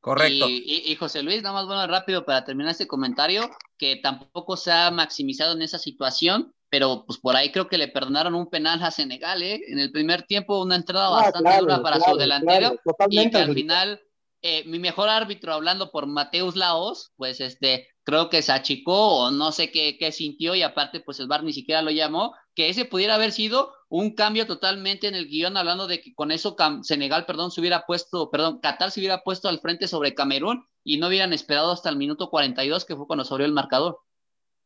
[0.04, 0.48] Correcto.
[0.50, 4.90] Y, José Luis, nada más bueno, rápido para terminar este comentario, que tampoco se ha
[4.90, 8.90] maximizado en esa situación, pero pues por ahí creo que le perdonaron un penal a
[8.90, 9.62] Senegal, ¿eh?
[9.66, 13.54] En el primer tiempo una entrada ah, bastante dura para su delantero y que al
[13.54, 14.02] final
[14.42, 19.30] eh, mi mejor árbitro hablando por Mateus Laos, pues este, creo que se achicó o
[19.30, 22.84] no sé qué, sintió y aparte pues el VAR ni siquiera lo llamó, que ese
[22.84, 27.26] pudiera haber sido un cambio totalmente en el guion hablando de que con eso Senegal,
[27.26, 31.08] perdón, se hubiera puesto, perdón, Qatar se hubiera puesto al frente sobre Camerún y no
[31.08, 34.00] hubieran esperado hasta el minuto 42 que fue cuando se abrió el marcador.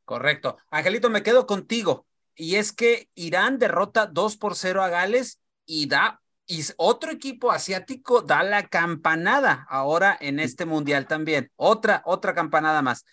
[0.05, 0.57] Correcto.
[0.71, 2.07] Angelito, me quedo contigo.
[2.35, 6.21] Y es que Irán derrota 2 por 0 a Gales y da
[6.51, 11.53] y otro equipo asiático da la campanada ahora en este mundial también.
[11.57, 13.05] Otra, otra campanada más.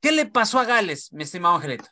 [0.00, 1.86] ¿Qué le pasó a Gales, mi estimado Angelito?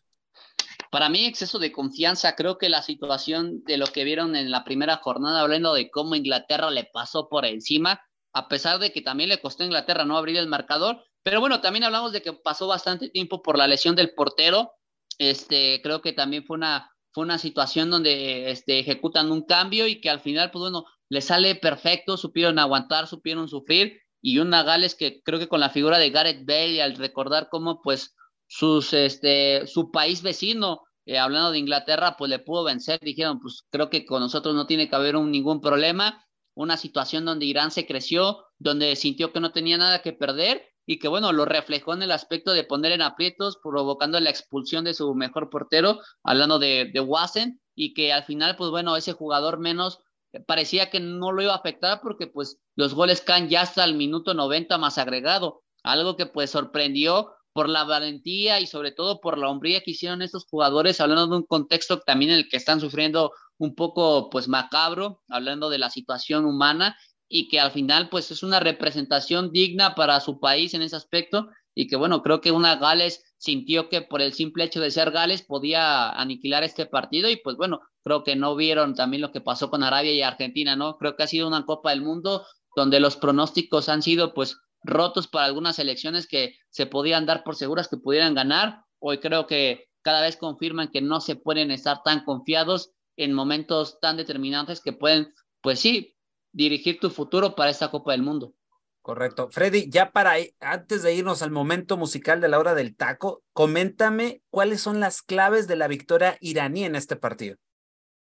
[0.90, 2.34] Para mí, exceso de confianza.
[2.34, 6.16] Creo que la situación de lo que vieron en la primera jornada, hablando de cómo
[6.16, 8.00] Inglaterra le pasó por encima,
[8.32, 11.04] a pesar de que también le costó a Inglaterra no abrir el marcador.
[11.22, 14.72] Pero bueno, también hablamos de que pasó bastante tiempo por la lesión del portero.
[15.18, 20.00] Este, creo que también fue una fue una situación donde este, ejecutan un cambio y
[20.00, 24.94] que al final, pues bueno, le sale perfecto, supieron aguantar, supieron sufrir y una Gales
[24.94, 28.14] que creo que con la figura de Gareth Bale al recordar cómo pues
[28.46, 33.64] sus, este, su país vecino, eh, hablando de Inglaterra, pues le pudo vencer, dijeron, pues
[33.70, 37.86] creo que con nosotros no tiene que haber ningún problema, una situación donde Irán se
[37.86, 42.02] creció, donde sintió que no tenía nada que perder y que bueno, lo reflejó en
[42.02, 46.90] el aspecto de poner en aprietos, provocando la expulsión de su mejor portero, hablando de,
[46.92, 50.00] de Wassen, y que al final, pues bueno, ese jugador menos
[50.46, 53.94] parecía que no lo iba a afectar porque pues los goles caen ya hasta el
[53.94, 59.36] minuto 90 más agregado, algo que pues sorprendió por la valentía y sobre todo por
[59.36, 62.80] la hombría que hicieron estos jugadores, hablando de un contexto también en el que están
[62.80, 66.96] sufriendo un poco pues macabro, hablando de la situación humana
[67.32, 71.48] y que al final pues es una representación digna para su país en ese aspecto
[71.76, 75.12] y que bueno, creo que una Gales sintió que por el simple hecho de ser
[75.12, 79.40] Gales podía aniquilar este partido y pues bueno, creo que no vieron también lo que
[79.40, 80.98] pasó con Arabia y Argentina, ¿no?
[80.98, 85.28] Creo que ha sido una Copa del Mundo donde los pronósticos han sido pues rotos
[85.28, 88.82] para algunas elecciones que se podían dar por seguras que pudieran ganar.
[88.98, 94.00] Hoy creo que cada vez confirman que no se pueden estar tan confiados en momentos
[94.00, 96.16] tan determinantes que pueden, pues sí,
[96.52, 98.54] dirigir tu futuro para esta Copa del Mundo.
[99.02, 99.48] Correcto.
[99.50, 104.42] Freddy, ya para antes de irnos al momento musical de la hora del taco, coméntame
[104.50, 107.56] cuáles son las claves de la victoria iraní en este partido.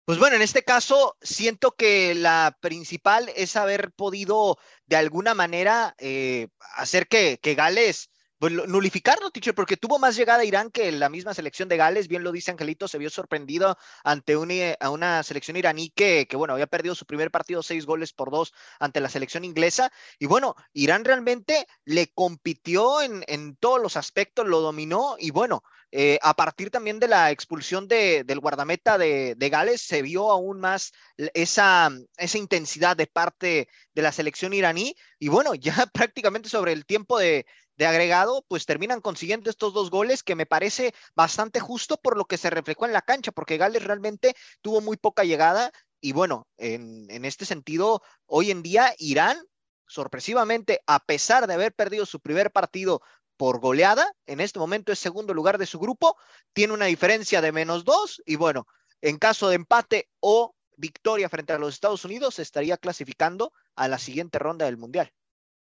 [0.05, 5.95] Pues bueno, en este caso siento que la principal es haber podido de alguna manera
[5.99, 11.09] eh, hacer que, que Gales nulificarlo, teacher, porque tuvo más llegada a Irán que la
[11.09, 15.23] misma selección de Gales, bien lo dice Angelito, se vio sorprendido ante una, a una
[15.25, 19.01] selección iraní que, que, bueno, había perdido su primer partido seis goles por dos ante
[19.01, 25.17] la selección inglesa, y bueno, Irán realmente le compitió en, todos los aspectos, lo dominó,
[25.19, 29.81] y bueno, eh, a partir también de la expulsión de, del guardameta de, de, Gales,
[29.81, 35.55] se vio aún más esa, esa intensidad de parte de la selección iraní, y bueno,
[35.55, 37.47] ya prácticamente sobre el tiempo de,
[37.79, 42.25] de agregado, pues terminan consiguiendo estos dos goles que me parece bastante justo por lo
[42.25, 46.49] que se reflejó en la cancha, porque Gales realmente tuvo muy poca llegada y bueno,
[46.57, 49.39] en, en este sentido, hoy en día Irán,
[49.87, 53.01] sorpresivamente, a pesar de haber perdido su primer partido
[53.37, 56.17] por goleada, en este momento es segundo lugar de su grupo,
[56.53, 58.67] tiene una diferencia de menos dos y bueno,
[59.01, 63.99] en caso de empate o victoria frente a los Estados Unidos, estaría clasificando a la
[63.99, 65.13] siguiente ronda del Mundial.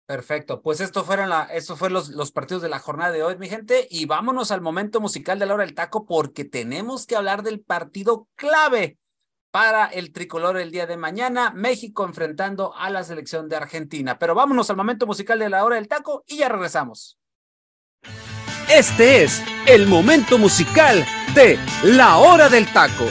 [0.08, 1.50] Perfecto, pues esto fueron la,
[1.90, 5.38] los, los partidos de la jornada de hoy, mi gente, y vámonos al momento musical
[5.38, 8.96] de la hora del taco porque tenemos que hablar del partido clave
[9.50, 14.18] para el tricolor el día de mañana, México enfrentando a la selección de Argentina.
[14.18, 17.18] Pero vámonos al momento musical de la hora del taco y ya regresamos.
[18.70, 23.04] Este es el momento musical de la hora del taco.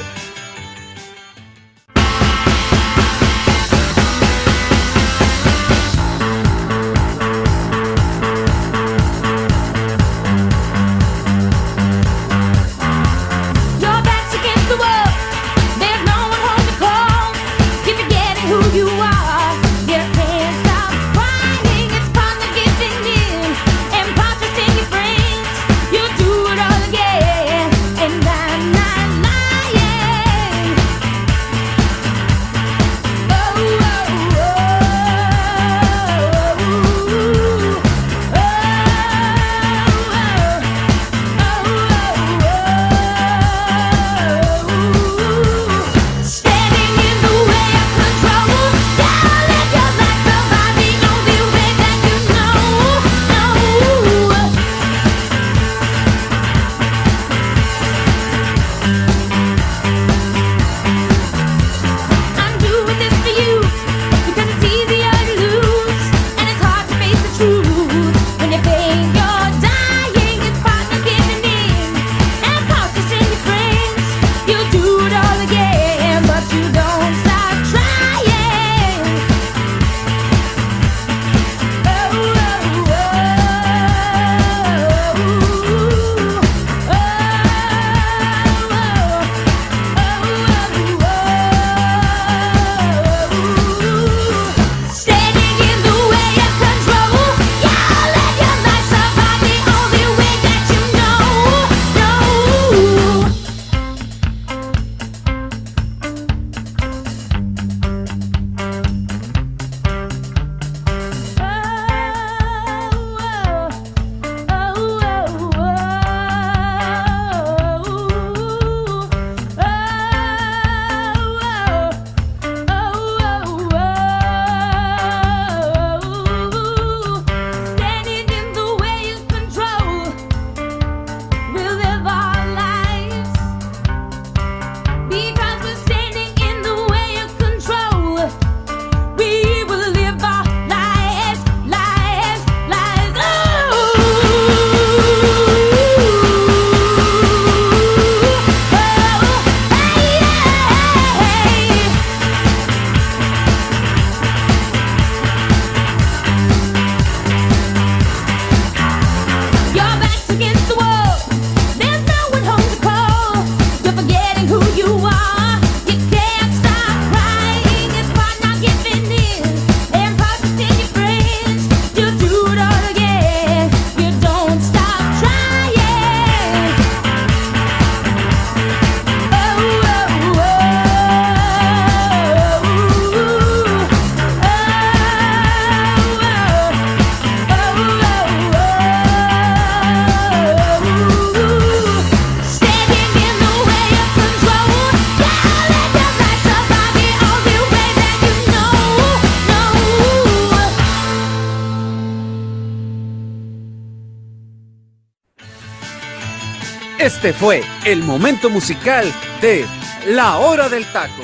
[207.08, 209.06] Este fue el momento musical
[209.40, 209.66] de
[210.08, 211.24] La Hora del Taco.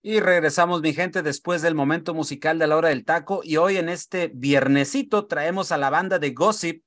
[0.00, 3.42] Y regresamos, mi gente, después del momento musical de la hora del taco.
[3.44, 6.82] Y hoy en este viernesito traemos a la banda de Gossip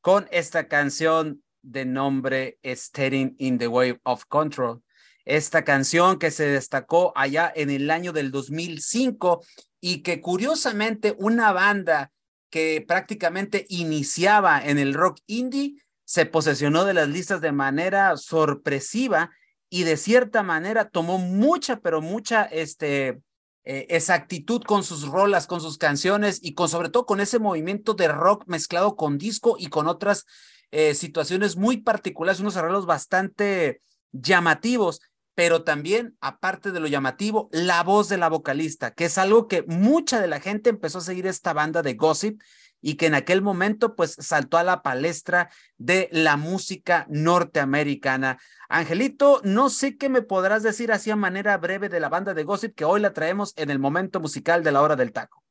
[0.00, 4.82] con esta canción de nombre Steering in the Wave of Control.
[5.24, 9.44] Esta canción que se destacó allá en el año del 2005
[9.80, 12.10] y que curiosamente una banda
[12.50, 15.76] que prácticamente iniciaba en el rock indie
[16.10, 19.30] se posesionó de las listas de manera sorpresiva
[19.68, 23.20] y de cierta manera tomó mucha, pero mucha este,
[23.62, 27.94] eh, exactitud con sus rolas, con sus canciones y con sobre todo con ese movimiento
[27.94, 30.24] de rock mezclado con disco y con otras
[30.72, 35.02] eh, situaciones muy particulares, unos arreglos bastante llamativos,
[35.36, 39.62] pero también, aparte de lo llamativo, la voz de la vocalista, que es algo que
[39.62, 42.40] mucha de la gente empezó a seguir esta banda de gossip
[42.80, 48.38] y que en aquel momento pues saltó a la palestra de la música norteamericana.
[48.68, 52.44] Angelito, no sé qué me podrás decir así a manera breve de la banda de
[52.44, 55.42] Gossip que hoy la traemos en el momento musical de la hora del taco.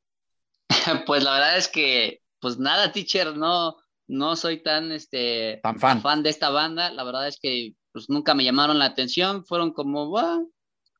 [1.06, 6.00] Pues la verdad es que, pues nada, teacher, no, no soy tan, este, fan.
[6.00, 6.90] fan de esta banda.
[6.90, 9.44] La verdad es que, pues nunca me llamaron la atención.
[9.44, 10.12] Fueron como,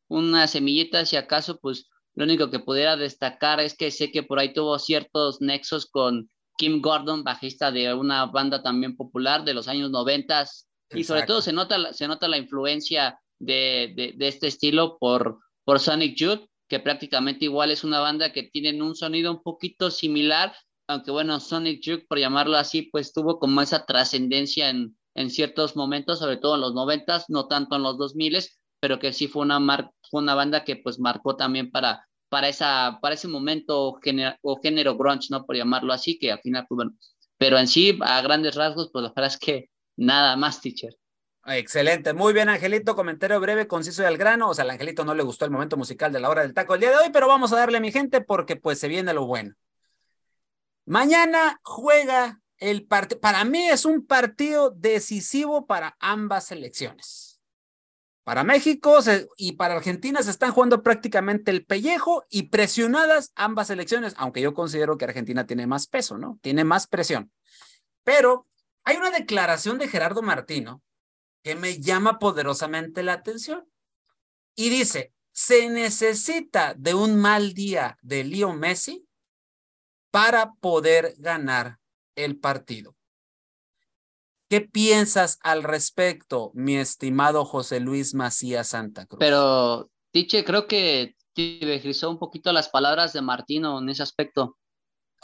[0.08, 1.88] una semillita, si acaso, pues
[2.20, 6.28] lo único que pudiera destacar es que sé que por ahí tuvo ciertos nexos con
[6.58, 10.68] Kim Gordon, bajista de una banda también popular de los años noventas.
[10.90, 15.80] Y sobre todo se nota, se nota la influencia de, de, este estilo por, por
[15.80, 20.54] Sonic Youth, que prácticamente igual es una banda que tienen un sonido un poquito similar,
[20.88, 25.74] aunque bueno, Sonic Youth, por llamarlo así, pues tuvo como esa trascendencia en, en ciertos
[25.74, 29.26] momentos, sobre todo en los noventas, no tanto en los dos miles, pero que sí
[29.26, 33.28] fue una, mar fue una banda que pues marcó también para, para, esa, para ese
[33.28, 35.44] momento género, o género grunge, ¿no?
[35.44, 36.92] Por llamarlo así, que al final, pues bueno,
[37.36, 40.96] pero en sí, a grandes rasgos, pues la verdad es que nada más, teacher.
[41.46, 42.94] Excelente, muy bien, Angelito.
[42.94, 44.50] Comentario breve, conciso y al grano.
[44.50, 46.74] O sea, al Angelito no le gustó el momento musical de la hora del taco
[46.74, 49.14] el día de hoy, pero vamos a darle a mi gente porque pues se viene
[49.14, 49.54] lo bueno.
[50.84, 53.20] Mañana juega el partido.
[53.20, 57.29] Para mí es un partido decisivo para ambas selecciones.
[58.30, 59.00] Para México
[59.36, 64.54] y para Argentina se están jugando prácticamente el pellejo y presionadas ambas elecciones, aunque yo
[64.54, 66.38] considero que Argentina tiene más peso, ¿no?
[66.40, 67.32] Tiene más presión.
[68.04, 68.46] Pero
[68.84, 70.80] hay una declaración de Gerardo Martino
[71.42, 73.68] que me llama poderosamente la atención
[74.54, 79.08] y dice, se necesita de un mal día de Leo Messi
[80.12, 81.80] para poder ganar
[82.14, 82.94] el partido.
[84.50, 89.20] ¿Qué piensas al respecto, mi estimado José Luis Macías Santa Cruz?
[89.20, 94.58] Pero, Tiche, creo que divergizó un poquito las palabras de Martino en ese aspecto.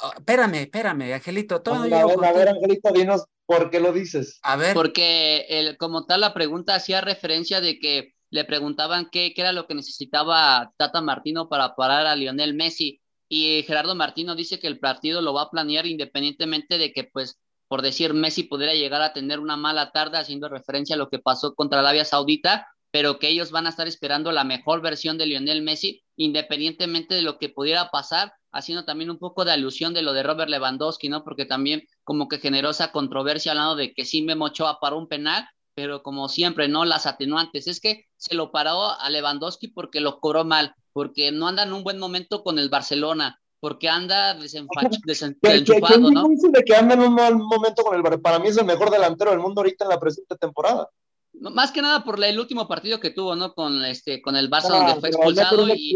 [0.01, 1.61] Oh, espérame, espérame, Angelito.
[1.61, 4.39] Todo a, ver, a ver, Angelito, dinos por qué lo dices.
[4.45, 4.75] A ver.
[4.75, 9.51] Porque el, como tal la pregunta hacía referencia de que le preguntaban qué, qué era
[9.51, 13.01] lo que necesitaba Tata Martino para parar a Lionel Messi.
[13.29, 17.41] Y Gerardo Martino dice que el partido lo va a planear independientemente de que pues
[17.69, 21.19] por decir Messi pudiera llegar a tener una mala tarde haciendo referencia a lo que
[21.19, 25.27] pasó contra Arabia Saudita, pero que ellos van a estar esperando la mejor versión de
[25.27, 30.03] Lionel Messi, independientemente de lo que pudiera pasar, haciendo también un poco de alusión de
[30.03, 31.23] lo de Robert Lewandowski, ¿no?
[31.23, 35.09] Porque también como que generó esa controversia hablando de que sí Memo Ochoa paró un
[35.09, 36.87] penal, pero como siempre, ¿no?
[36.87, 37.67] Las atenuantes.
[37.67, 41.75] Es que se lo paró a Lewandowski porque lo cobró mal, porque no anda en
[41.75, 46.29] un buen momento con el Barcelona, porque anda desenchufado, ¿no?
[46.29, 49.31] de que anda en un mal momento con el Para mí es el mejor delantero
[49.31, 50.89] del mundo ahorita en la presente temporada.
[51.33, 53.55] más que nada por el último partido que tuvo, ¿no?
[53.55, 55.95] Con este, con el Barça donde fue expulsado una y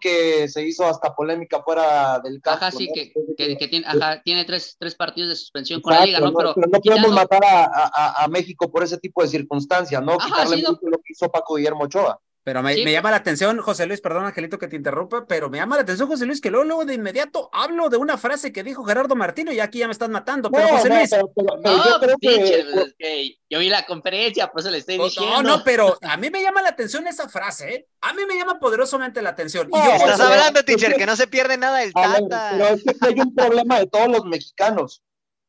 [0.00, 2.64] que se hizo hasta polémica fuera del campo.
[2.64, 6.20] Ajá, sí, que, que, tiene, ajá, tiene tres, tres, partidos de suspensión con la liga,
[6.20, 6.32] ¿no?
[6.32, 10.18] Pero, no podemos matar a, a, México por ese tipo de circunstancias, ¿no?
[10.18, 12.20] Quitarle lo que hizo Paco Guillermo Ochoa.
[12.48, 15.76] Pero me, llama la atención, José Luis, perdón, Angelito, que te interrumpa, pero me llama
[15.76, 18.84] la atención, José Luis, que luego, luego de inmediato hablo de una frase que dijo
[18.84, 20.50] Gerardo Martino y aquí ya me están matando.
[20.50, 21.10] Pero José Luis.
[21.10, 23.36] yo creo que...
[23.50, 25.42] Yo vi la conferencia, por eso le estoy pues, diciendo.
[25.42, 27.86] No, no, pero a mí me llama la atención esa frase, ¿eh?
[28.00, 29.68] A mí me llama poderosamente la atención.
[29.70, 32.48] y yo, estás hablando, teacher, que no se pierde nada del Tata.
[32.52, 35.02] Pero es que hay un problema de todos los mexicanos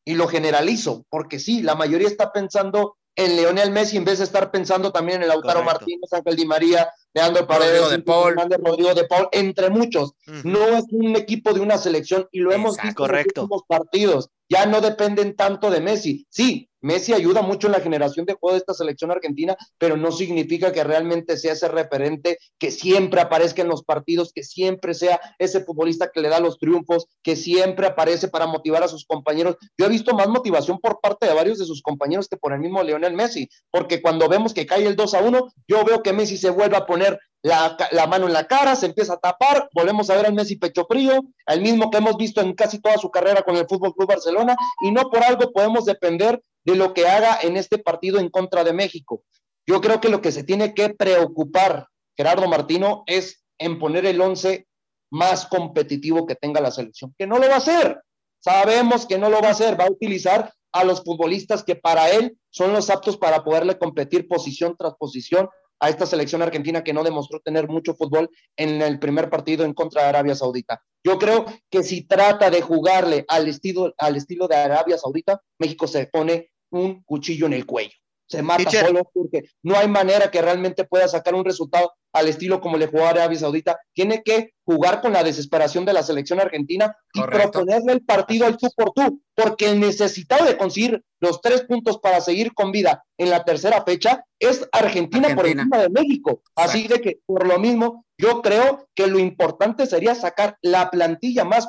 [0.03, 4.23] y lo generalizo, porque sí, la mayoría está pensando en Leonel Messi en vez de
[4.23, 8.35] estar pensando también en el Lautaro Martínez, Ángel Di María, Leandro Paredes, Rodrigo de Paul.
[8.63, 10.13] Rodrigo de Paul, entre muchos.
[10.43, 13.03] No es un equipo de una selección y lo hemos Exacto.
[13.03, 14.29] visto en los últimos partidos.
[14.49, 16.25] Ya no dependen tanto de Messi.
[16.29, 20.11] Sí, Messi ayuda mucho en la generación de juego de esta selección argentina, pero no
[20.11, 25.19] significa que realmente sea ese referente que siempre aparezca en los partidos, que siempre sea
[25.39, 29.57] ese futbolista que le da los triunfos, que siempre aparece para motivar a sus compañeros.
[29.77, 32.59] Yo he visto más motivación por parte de varios de sus compañeros que por el
[32.59, 36.13] mismo Lionel Messi, porque cuando vemos que cae el 2 a 1, yo veo que
[36.13, 36.98] Messi se vuelve a poner
[37.41, 40.33] la, ca- la mano en la cara, se empieza a tapar, volvemos a ver al
[40.33, 43.67] Messi pecho frío, al mismo que hemos visto en casi toda su carrera con el
[43.67, 47.77] Fútbol Club Barcelona, y no por algo podemos depender de lo que haga en este
[47.77, 49.23] partido en contra de México.
[49.65, 51.87] Yo creo que lo que se tiene que preocupar
[52.17, 54.67] Gerardo Martino es en poner el 11
[55.11, 58.01] más competitivo que tenga la selección, que no lo va a hacer.
[58.41, 62.09] Sabemos que no lo va a hacer, va a utilizar a los futbolistas que para
[62.11, 65.49] él son los aptos para poderle competir posición tras posición
[65.79, 69.73] a esta selección argentina que no demostró tener mucho fútbol en el primer partido en
[69.73, 70.81] contra de Arabia Saudita.
[71.03, 75.87] Yo creo que si trata de jugarle al estilo, al estilo de Arabia Saudita, México
[75.87, 77.95] se pone un cuchillo en el cuello.
[78.29, 78.85] Se mata Teacher.
[78.85, 82.87] solo porque no hay manera que realmente pueda sacar un resultado al estilo como le
[82.87, 83.79] jugó a Arabia Saudita.
[83.93, 87.51] Tiene que jugar con la desesperación de la selección argentina y Correcto.
[87.51, 91.97] proponerle el partido al tú por tú, porque el necesitado de conseguir los tres puntos
[91.99, 95.63] para seguir con vida en la tercera fecha es Argentina, por Argentina.
[95.63, 96.41] encima de México.
[96.55, 101.45] Así de que, por lo mismo, yo creo que lo importante sería sacar la plantilla
[101.45, 101.67] más,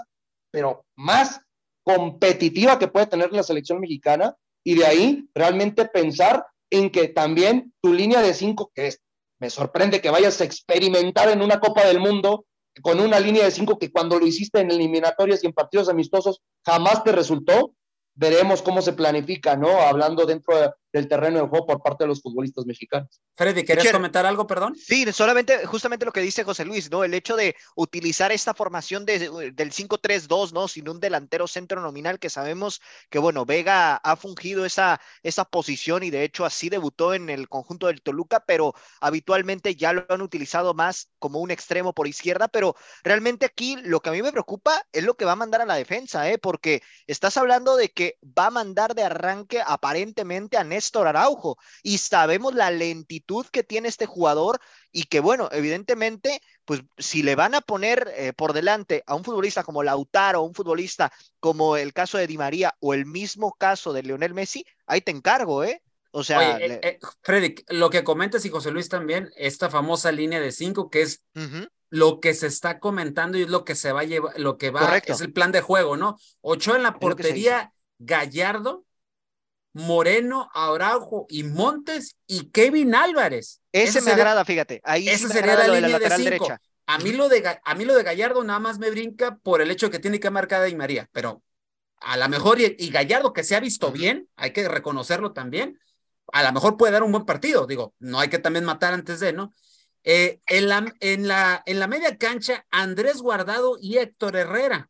[0.50, 1.40] pero más
[1.82, 7.72] competitiva que puede tener la selección mexicana y de ahí realmente pensar en que también
[7.80, 9.00] tu línea de cinco, que es,
[9.40, 12.44] me sorprende que vayas a experimentar en una Copa del Mundo
[12.82, 16.40] con una línea de cinco que cuando lo hiciste en eliminatorias y en partidos amistosos
[16.64, 17.74] jamás te resultó.
[18.14, 19.80] Veremos cómo se planifica, ¿no?
[19.80, 23.20] Hablando dentro de- del terreno de juego por parte de los futbolistas mexicanos.
[23.36, 24.74] Freddy, ¿querías comentar algo, perdón?
[24.76, 27.04] Sí, solamente, justamente lo que dice José Luis, ¿no?
[27.04, 30.68] El hecho de utilizar esta formación de, del 5-3-2, ¿no?
[30.68, 36.02] Sin un delantero centro nominal, que sabemos que, bueno, Vega ha fungido esa, esa posición
[36.02, 40.22] y de hecho así debutó en el conjunto del Toluca, pero habitualmente ya lo han
[40.22, 44.32] utilizado más como un extremo por izquierda, pero realmente aquí lo que a mí me
[44.32, 46.38] preocupa es lo que va a mandar a la defensa, ¿eh?
[46.38, 51.98] Porque estás hablando de que va a mandar de arranque aparentemente a Néstor Araujo y
[51.98, 54.60] sabemos la lentitud que tiene este jugador
[54.92, 59.24] y que bueno, evidentemente, pues si le van a poner eh, por delante a un
[59.24, 63.92] futbolista como Lautaro, un futbolista como el caso de Di María o el mismo caso
[63.92, 65.82] de Lionel Messi, ahí te encargo, ¿eh?
[66.12, 69.70] O sea, Oye, le- eh, eh, Freddy, lo que comentas y José Luis también, esta
[69.70, 71.22] famosa línea de cinco, que es
[71.88, 74.70] lo que se está comentando y es lo que se va a llevar, lo que
[74.70, 75.12] va, Correcto.
[75.12, 76.16] es el plan de juego, ¿no?
[76.40, 78.84] Ochoa en la portería, Gallardo,
[79.72, 83.60] Moreno, Araujo y Montes y Kevin Álvarez.
[83.72, 85.86] ese Esa me sería- agrada, fíjate, ahí sí esa me sería la lo de la
[85.88, 86.24] línea de cinco.
[86.24, 86.60] derecha.
[86.86, 89.70] A mí, lo de, a mí lo de Gallardo nada más me brinca por el
[89.70, 91.40] hecho de que tiene que marcar a Di María, pero
[92.00, 95.78] a lo mejor y, y Gallardo que se ha visto bien, hay que reconocerlo también,
[96.32, 99.20] a lo mejor puede dar un buen partido, digo, no hay que también matar antes
[99.20, 99.52] de, ¿no?
[100.02, 104.89] Eh, en, la, en, la, en la media cancha, Andrés Guardado y Héctor Herrera.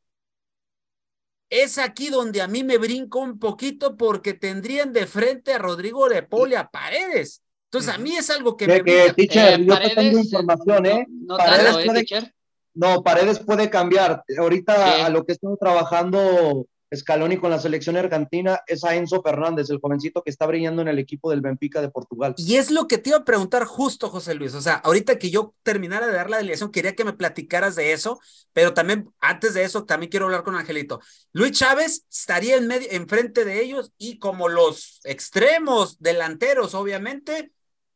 [1.50, 6.08] Es aquí donde a mí me brinco un poquito porque tendrían de frente a Rodrigo
[6.08, 6.22] de
[6.52, 7.42] y a Paredes.
[7.64, 9.14] Entonces, a mí es algo que me Que, que, brinca.
[9.14, 11.06] teacher, Eh, yo te tengo Paredes, información, ¿eh?
[11.08, 12.34] No, no Paredes tanto, ¿eh, puede-?
[12.74, 14.22] No, Paredes puede cambiar.
[14.38, 15.00] Ahorita Sí.
[15.02, 19.78] a lo que está trabajando Scaloni con la selección argentina es a Enzo Fernández, el
[19.78, 22.34] jovencito que está brillando en el equipo del Benfica de Portugal.
[22.36, 24.54] Y es lo que te iba a preguntar justo, José Luis.
[24.54, 27.92] O sea, ahorita que yo terminara de dar la delegación, quería que me platicaras de
[27.92, 28.20] eso,
[28.52, 31.00] pero también antes de eso, también quiero hablar con Angelito.
[31.32, 37.52] Luis Chávez estaría en medio, enfrente de ellos y como los extremos delanteros, obviamente,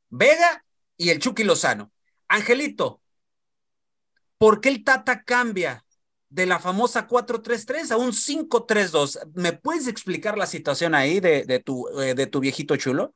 [0.09, 0.65] Vega
[0.97, 1.91] y el Chucky Lozano.
[2.29, 3.01] Angelito,
[4.39, 5.84] ¿por qué el Tata cambia
[6.35, 9.21] de la famosa 4-3-3 a un 5-3-2?
[9.35, 13.15] ¿Me puedes explicar la situación ahí de, de tu, eh, de tu viejito chulo?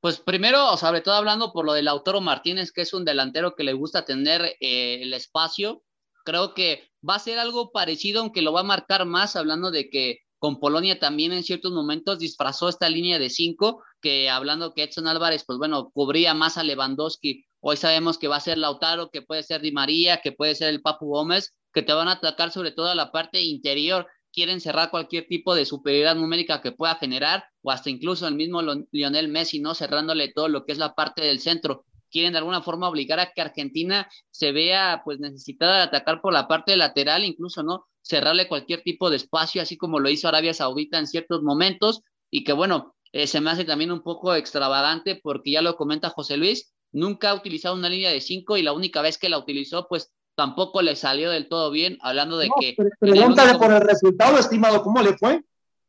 [0.00, 3.64] Pues primero, sobre todo hablando por lo del Lautaro Martínez, que es un delantero que
[3.64, 5.82] le gusta tener eh, el espacio,
[6.26, 9.88] creo que va a ser algo parecido, aunque lo va a marcar más, hablando de
[9.88, 14.82] que con Polonia también en ciertos momentos disfrazó esta línea de cinco, que hablando que
[14.82, 17.46] Edson Álvarez, pues bueno, cubría más a Lewandowski.
[17.66, 20.68] Hoy sabemos que va a ser Lautaro, que puede ser Di María, que puede ser
[20.68, 24.06] el Papu Gómez, que te van a atacar sobre todo a la parte interior.
[24.30, 28.60] Quieren cerrar cualquier tipo de superioridad numérica que pueda generar, o hasta incluso el mismo
[28.92, 29.74] Lionel Messi, ¿no?
[29.74, 31.86] Cerrándole todo lo que es la parte del centro.
[32.10, 36.34] Quieren de alguna forma obligar a que Argentina se vea pues necesitada de atacar por
[36.34, 37.86] la parte lateral, incluso, ¿no?
[38.02, 42.44] Cerrarle cualquier tipo de espacio, así como lo hizo Arabia Saudita en ciertos momentos, y
[42.44, 46.36] que bueno, eh, se me hace también un poco extravagante porque ya lo comenta José
[46.36, 49.86] Luis, nunca ha utilizado una línea de cinco y la única vez que la utilizó,
[49.88, 52.76] pues tampoco le salió del todo bien, hablando de que...
[52.98, 55.42] Pregúntale por el resultado, estimado, ¿cómo le fue?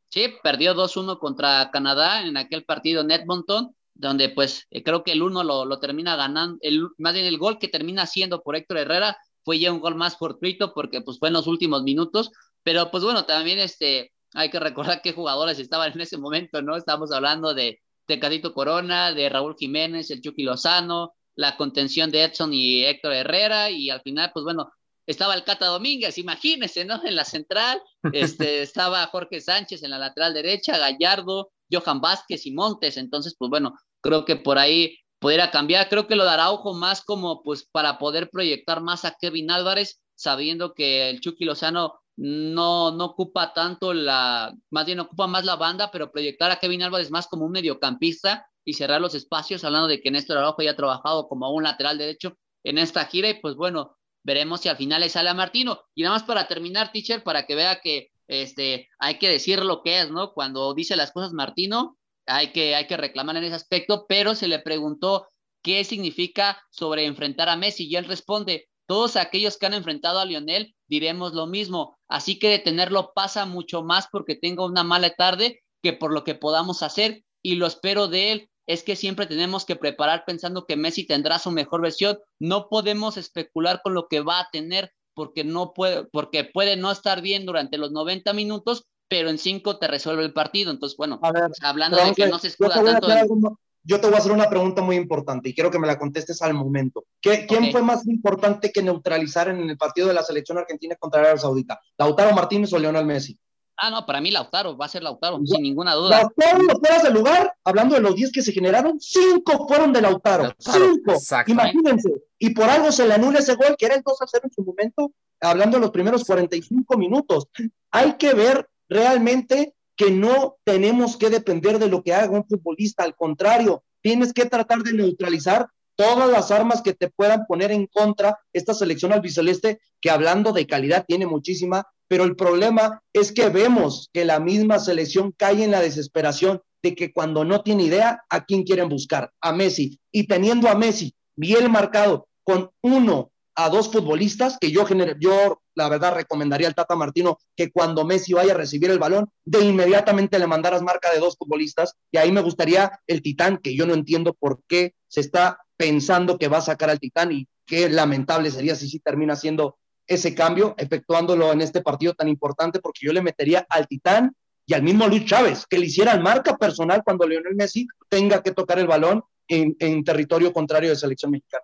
[0.10, 5.14] Sí, perdió 2-1 contra Canadá en aquel partido en Edmonton, donde pues eh, creo que
[5.14, 8.56] el uno lo, lo, termina ganando, el, más bien el gol que termina haciendo por
[8.56, 12.32] Héctor Herrera fue ya un gol más fortuito porque pues fue en los últimos minutos,
[12.64, 16.76] pero pues bueno, también este, hay que recordar qué jugadores estaban en ese momento, ¿no?
[16.76, 22.54] Estamos hablando de Tecadito Corona, de Raúl Jiménez, el Chucky Lozano, la contención de Edson
[22.54, 24.72] y Héctor Herrera, y al final, pues bueno,
[25.06, 27.02] estaba el Cata Domínguez, imagínense, ¿no?
[27.04, 27.82] En la central,
[28.14, 33.50] este, estaba Jorge Sánchez en la lateral derecha, Gallardo, Johan Vázquez y Montes, entonces, pues
[33.50, 37.68] bueno, creo que por ahí pudiera cambiar, creo que lo dará ojo más como pues
[37.72, 43.54] para poder proyectar más a Kevin Álvarez, sabiendo que el Chucky Lozano no, no ocupa
[43.54, 47.46] tanto la, más bien ocupa más la banda, pero proyectar a Kevin Álvarez más como
[47.46, 51.52] un mediocampista y cerrar los espacios, hablando de que Néstor Araujo ya ha trabajado como
[51.52, 55.30] un lateral derecho en esta gira y pues bueno, veremos si al final le sale
[55.30, 55.82] a Martino.
[55.94, 59.84] Y nada más para terminar, teacher, para que vea que este, hay que decir lo
[59.84, 60.34] que es, ¿no?
[60.34, 64.48] Cuando dice las cosas Martino, hay que, hay que reclamar en ese aspecto, pero se
[64.48, 65.28] le preguntó
[65.62, 70.26] qué significa sobre enfrentar a Messi y él responde, todos aquellos que han enfrentado a
[70.26, 75.64] Lionel diremos lo mismo, así que detenerlo pasa mucho más porque tengo una mala tarde
[75.82, 79.66] que por lo que podamos hacer y lo espero de él es que siempre tenemos
[79.66, 84.22] que preparar pensando que Messi tendrá su mejor versión, no podemos especular con lo que
[84.22, 88.86] va a tener porque no puede porque puede no estar bien durante los 90 minutos,
[89.08, 90.72] pero en cinco te resuelve el partido.
[90.72, 91.20] Entonces, bueno,
[91.62, 94.96] hablando de que no se escuda tanto yo te voy a hacer una pregunta muy
[94.96, 97.06] importante y quiero que me la contestes al momento.
[97.22, 101.40] ¿Quién fue más importante que neutralizar en el partido de la selección argentina contra Arabia
[101.40, 101.80] Saudita?
[101.98, 103.38] ¿Lautaro Martínez o Leonel Messi?
[103.78, 106.22] Ah, no, para mí Lautaro, va a ser Lautaro, sin ninguna duda.
[106.22, 110.02] Lautaro, los fueras del lugar, hablando de los 10 que se generaron, 5 fueron de
[110.02, 110.54] Lautaro.
[110.58, 111.14] 5.
[111.48, 112.10] Imagínense.
[112.40, 114.52] Y por algo se le anula ese gol, que era el 2 a 0 en
[114.52, 115.12] su momento,
[115.42, 117.50] hablando de los primeros 45 minutos.
[117.92, 123.04] Hay que ver realmente que no tenemos que depender de lo que haga un futbolista,
[123.04, 127.88] al contrario, tienes que tratar de neutralizar todas las armas que te puedan poner en
[127.88, 133.50] contra esta selección albiceleste, que hablando de calidad tiene muchísima, pero el problema es que
[133.50, 138.24] vemos que la misma selección cae en la desesperación de que cuando no tiene idea,
[138.30, 139.32] ¿a quién quieren buscar?
[139.42, 140.00] A Messi.
[140.12, 144.86] Y teniendo a Messi bien marcado con uno a dos futbolistas que yo,
[145.20, 149.30] yo la verdad recomendaría al Tata Martino que cuando Messi vaya a recibir el balón,
[149.46, 153.76] de inmediatamente le mandaras marca de dos futbolistas y ahí me gustaría el Titán, que
[153.76, 157.48] yo no entiendo por qué se está pensando que va a sacar al Titán y
[157.66, 159.78] qué lamentable sería si sí termina haciendo
[160.08, 164.36] ese cambio, efectuándolo en este partido tan importante, porque yo le metería al Titán
[164.68, 168.52] y al mismo Luis Chávez, que le hicieran marca personal cuando Lionel Messi tenga que
[168.52, 171.64] tocar el balón en, en territorio contrario de selección mexicana.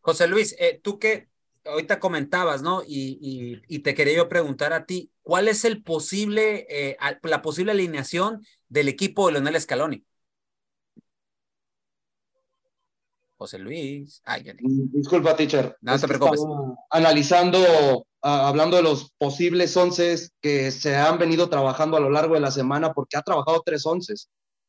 [0.00, 1.28] José Luis, eh, tú que
[1.64, 2.82] ahorita comentabas, ¿no?
[2.86, 7.72] Y, y, te quería yo preguntar a ti, ¿cuál es el posible, eh, la posible
[7.72, 10.04] alineación del equipo de Leonel Scaloni?
[13.36, 14.22] José Luis.
[14.24, 15.76] Ay, mm, Disculpa, teacher.
[15.80, 16.40] No te preocupes.
[16.90, 22.40] Analizando, hablando de los posibles once que se han venido trabajando a lo largo de
[22.40, 24.14] la semana, porque ha trabajado tres once.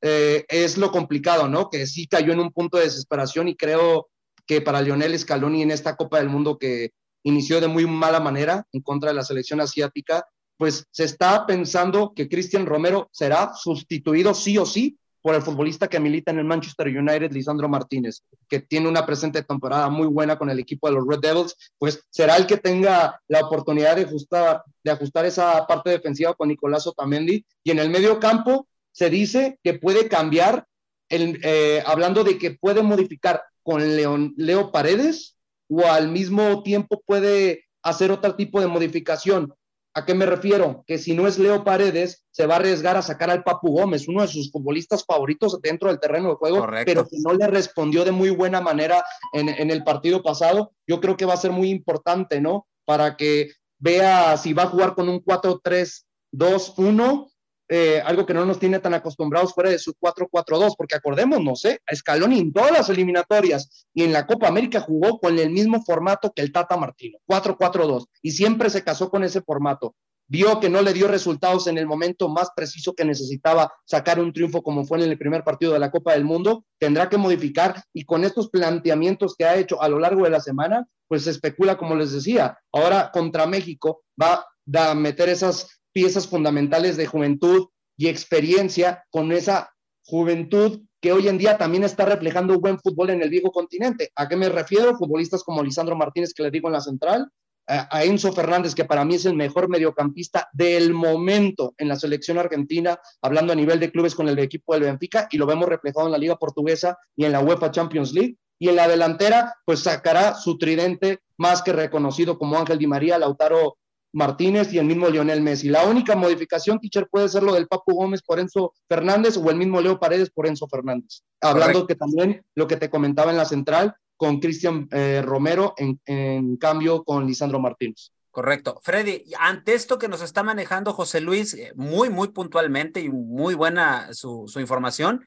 [0.02, 1.70] Eh, es lo complicado, ¿no?
[1.70, 4.10] Que sí cayó en un punto de desesperación y creo
[4.46, 6.92] que para Lionel Scaloni en esta Copa del Mundo que
[7.24, 10.26] inició de muy mala manera en contra de la selección asiática,
[10.58, 15.88] pues se está pensando que Cristian Romero será sustituido sí o sí por el futbolista
[15.88, 20.38] que milita en el Manchester United, Lisandro Martínez, que tiene una presente temporada muy buena
[20.38, 24.04] con el equipo de los Red Devils, pues será el que tenga la oportunidad de
[24.04, 27.46] ajustar, esa parte defensiva con Nicolás Otamendi.
[27.64, 30.68] Y en el medio campo se dice que puede cambiar,
[31.10, 35.38] eh, hablando de que puede modificar con León, Leo Paredes
[35.70, 39.54] o al mismo tiempo puede hacer otro tipo de modificación.
[39.96, 40.84] ¿A qué me refiero?
[40.88, 44.08] Que si no es Leo Paredes, se va a arriesgar a sacar al Papu Gómez,
[44.08, 48.04] uno de sus futbolistas favoritos dentro del terreno de juego, pero que no le respondió
[48.04, 50.74] de muy buena manera en, en, el partido pasado.
[50.88, 52.66] Yo creo que va a ser muy importante, ¿no?
[52.86, 57.33] Para que vea si va a jugar con un 4-3-2-1
[57.70, 61.80] eh, algo que no nos tiene tan acostumbrados fuera de su 4-4-2, porque acordémonos, ¿eh?
[61.94, 66.32] Scaloni en todas las eliminatorias y en la Copa América jugó con el mismo formato
[66.36, 69.96] que el Tata Martino, 4-4-2, y siempre se casó con ese formato.
[70.28, 74.34] Vio que no le dio resultados en el momento más preciso que necesitaba sacar un
[74.34, 77.84] triunfo como fue en el primer partido de la Copa del Mundo, tendrá que modificar
[77.94, 81.30] y con estos planteamientos que ha hecho a lo largo de la semana, pues se
[81.30, 84.46] especula, como les decía, ahora contra México va
[84.76, 87.68] a meter esas piezas fundamentales de juventud
[87.98, 89.74] y experiencia con esa
[90.06, 94.12] juventud que hoy en día también está reflejando buen fútbol en el viejo continente.
[94.16, 94.98] ¿A qué me refiero?
[94.98, 97.30] Futbolistas como Lisandro Martínez, que le digo en la central,
[97.68, 102.38] a Enzo Fernández, que para mí es el mejor mediocampista del momento en la selección
[102.38, 106.08] argentina, hablando a nivel de clubes con el equipo del Benfica, y lo vemos reflejado
[106.08, 108.38] en la Liga Portuguesa y en la UEFA Champions League.
[108.60, 113.18] Y en la delantera, pues sacará su tridente más que reconocido como Ángel Di María,
[113.18, 113.78] Lautaro
[114.14, 115.70] Martínez y el mismo Lionel Messi.
[115.70, 119.58] La única modificación, teacher, puede ser lo del Papu Gómez por Enzo Fernández o el
[119.58, 121.24] mismo Leo Paredes por Enzo Fernández.
[121.42, 126.58] Hablando que también lo que te comentaba en la central con Cristian eh, Romero, en,
[126.58, 128.12] cambio con Lisandro Martínez.
[128.32, 128.80] Correcto.
[128.84, 133.54] Freddy, ante esto que nos está manejando José Luis eh, muy, muy puntualmente y muy
[133.54, 135.26] buena su, su información,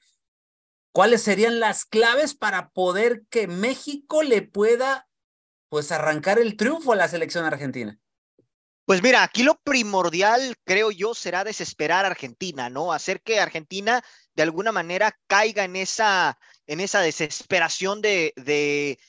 [0.92, 5.06] ¿cuáles serían las claves para poder que México le pueda
[5.68, 7.98] pues arrancar el triunfo a la selección argentina?
[8.86, 12.92] Pues mira, aquí lo primordial, creo yo, será desesperar a Argentina, ¿no?
[12.92, 14.00] Hacer que Argentina
[14.34, 19.00] de alguna manera caiga en esa, en esa desesperación de, de,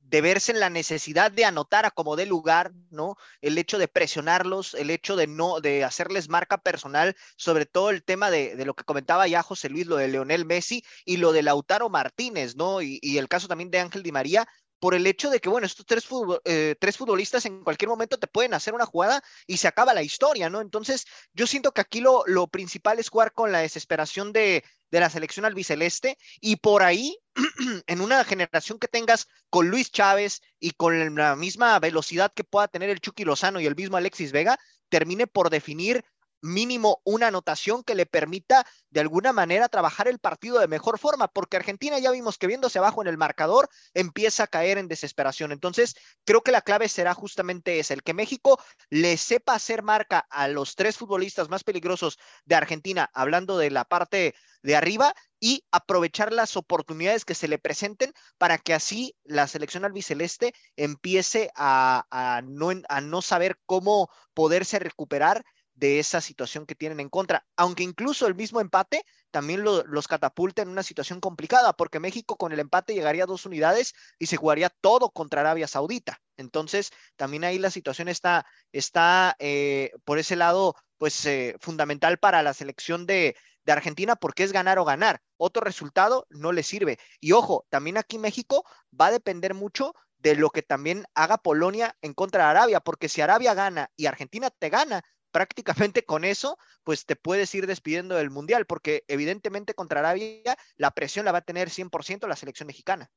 [0.00, 3.14] de, verse en la necesidad de anotar a como dé lugar, ¿no?
[3.40, 8.02] El hecho de presionarlos, el hecho de no, de hacerles marca personal, sobre todo el
[8.02, 11.30] tema de, de lo que comentaba ya José Luis, lo de Leonel Messi y lo
[11.30, 12.82] de Lautaro Martínez, ¿no?
[12.82, 14.48] Y, y el caso también de Ángel Di María,
[14.78, 16.06] por el hecho de que, bueno, estos tres,
[16.44, 20.02] eh, tres, futbolistas en cualquier momento te pueden hacer una jugada y se acaba la
[20.02, 20.60] historia, ¿no?
[20.60, 25.00] Entonces, yo siento que aquí lo, lo principal es jugar con la desesperación de, de
[25.00, 27.18] la selección albiceleste y por ahí,
[27.86, 32.68] en una generación que tengas con Luis Chávez y con la misma velocidad que pueda
[32.68, 34.58] tener el Chucky Lozano y el mismo Alexis Vega,
[34.88, 36.04] termine por definir
[36.44, 41.26] mínimo una anotación que le permita de alguna manera trabajar el partido de mejor forma,
[41.28, 45.52] porque Argentina ya vimos que viéndose abajo en el marcador empieza a caer en desesperación.
[45.52, 50.26] Entonces, creo que la clave será justamente esa, el que México le sepa hacer marca
[50.30, 55.64] a los tres futbolistas más peligrosos de Argentina, hablando de la parte de arriba y
[55.70, 62.06] aprovechar las oportunidades que se le presenten para que así la selección albiceleste empiece a,
[62.10, 65.44] a, no, a no saber cómo poderse recuperar
[65.74, 70.62] de esa situación que tienen en contra, aunque incluso el mismo empate también los catapulta
[70.62, 74.36] en una situación complicada, porque México con el empate llegaría a dos unidades y se
[74.36, 76.20] jugaría todo contra Arabia Saudita.
[76.36, 82.42] Entonces, también ahí la situación está, está eh, por ese lado, pues eh, fundamental para
[82.42, 85.20] la selección de, de Argentina, porque es ganar o ganar.
[85.36, 86.98] Otro resultado no le sirve.
[87.20, 88.64] Y ojo, también aquí México
[88.98, 93.08] va a depender mucho de lo que también haga Polonia en contra de Arabia, porque
[93.08, 95.02] si Arabia gana y Argentina te gana,
[95.34, 100.92] prácticamente con eso, pues te puedes ir despidiendo del Mundial, porque evidentemente contra Arabia la
[100.92, 103.10] presión la va a tener 100% la selección mexicana.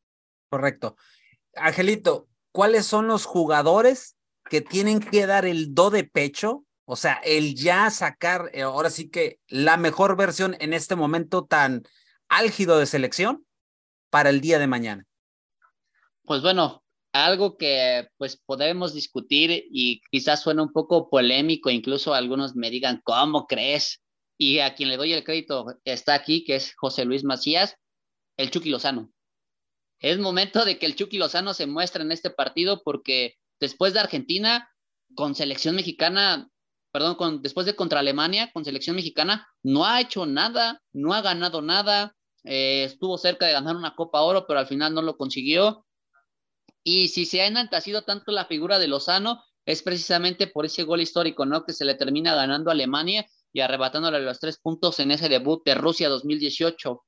[0.50, 0.98] Correcto.
[1.54, 4.18] Angelito, ¿cuáles son los jugadores
[4.50, 6.66] que tienen que dar el do de pecho?
[6.86, 11.46] O sea, el ya sacar, eh, ahora sí que la mejor versión en este momento
[11.46, 11.84] tan
[12.30, 13.46] álgido de selección
[14.10, 15.06] para el día de mañana.
[16.24, 16.84] Pues bueno,
[17.14, 23.02] algo que pues podemos discutir y quizás suena un poco polémico, incluso algunos me digan,
[23.04, 24.02] ¿cómo crees?
[24.38, 27.76] Y a quien le doy el crédito está aquí, que es José Luis Macías,
[28.38, 29.12] el Chucky Lozano.
[30.00, 34.00] Es momento de que el Chucky Lozano se muestre en este partido porque después de
[34.00, 34.70] Argentina,
[35.16, 36.50] con selección mexicana,
[36.92, 41.22] perdón, con, después de contra Alemania, con selección mexicana, no ha hecho nada, no ha
[41.22, 45.18] ganado nada, eh, estuvo cerca de ganar una Copa Oro, pero al final no lo
[45.18, 45.87] consiguió.
[46.90, 51.02] Y si se ha enaltecido tanto la figura de Lozano, es precisamente por ese gol
[51.02, 51.66] histórico, ¿no?
[51.66, 55.62] Que se le termina ganando a Alemania y arrebatándole los tres puntos en ese debut
[55.66, 57.04] de Rusia 2018.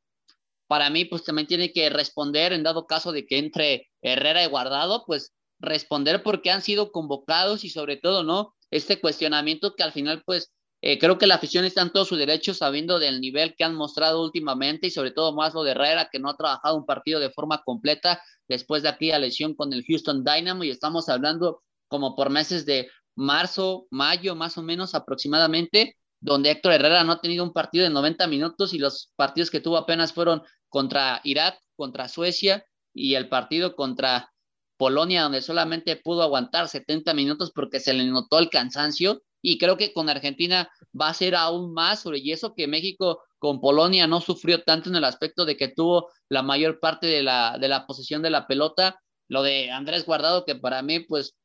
[0.67, 4.47] Para mí, pues también tiene que responder, en dado caso de que entre Herrera y
[4.47, 8.53] Guardado, pues responder porque han sido convocados y sobre todo, ¿no?
[8.71, 10.51] Este cuestionamiento que al final, pues,
[10.81, 13.75] eh, creo que la afición está en todo su derecho sabiendo del nivel que han
[13.75, 17.19] mostrado últimamente y sobre todo más lo de Herrera, que no ha trabajado un partido
[17.19, 22.15] de forma completa, después de aquella lesión con el Houston Dynamo y estamos hablando como
[22.15, 27.43] por meses de marzo, mayo más o menos aproximadamente, donde Héctor Herrera no ha tenido
[27.43, 32.07] un partido de 90 minutos y los partidos que tuvo apenas fueron contra Irak, contra
[32.07, 34.31] Suecia y el partido contra
[34.77, 39.21] Polonia, donde solamente pudo aguantar 70 minutos porque se le notó el cansancio.
[39.41, 40.69] Y creo que con Argentina
[40.99, 44.95] va a ser aún más sobre eso que México con Polonia no sufrió tanto en
[44.95, 48.47] el aspecto de que tuvo la mayor parte de la, de la posesión de la
[48.47, 49.01] pelota.
[49.29, 51.37] Lo de Andrés Guardado, que para mí, pues,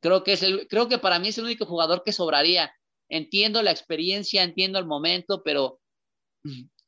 [0.00, 2.72] creo que es el, creo que para mí es el único jugador que sobraría.
[3.08, 5.80] Entiendo la experiencia, entiendo el momento, pero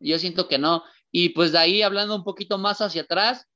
[0.00, 0.84] yo siento que no.
[1.10, 3.46] Y pues de ahí, hablando un poquito más hacia atrás,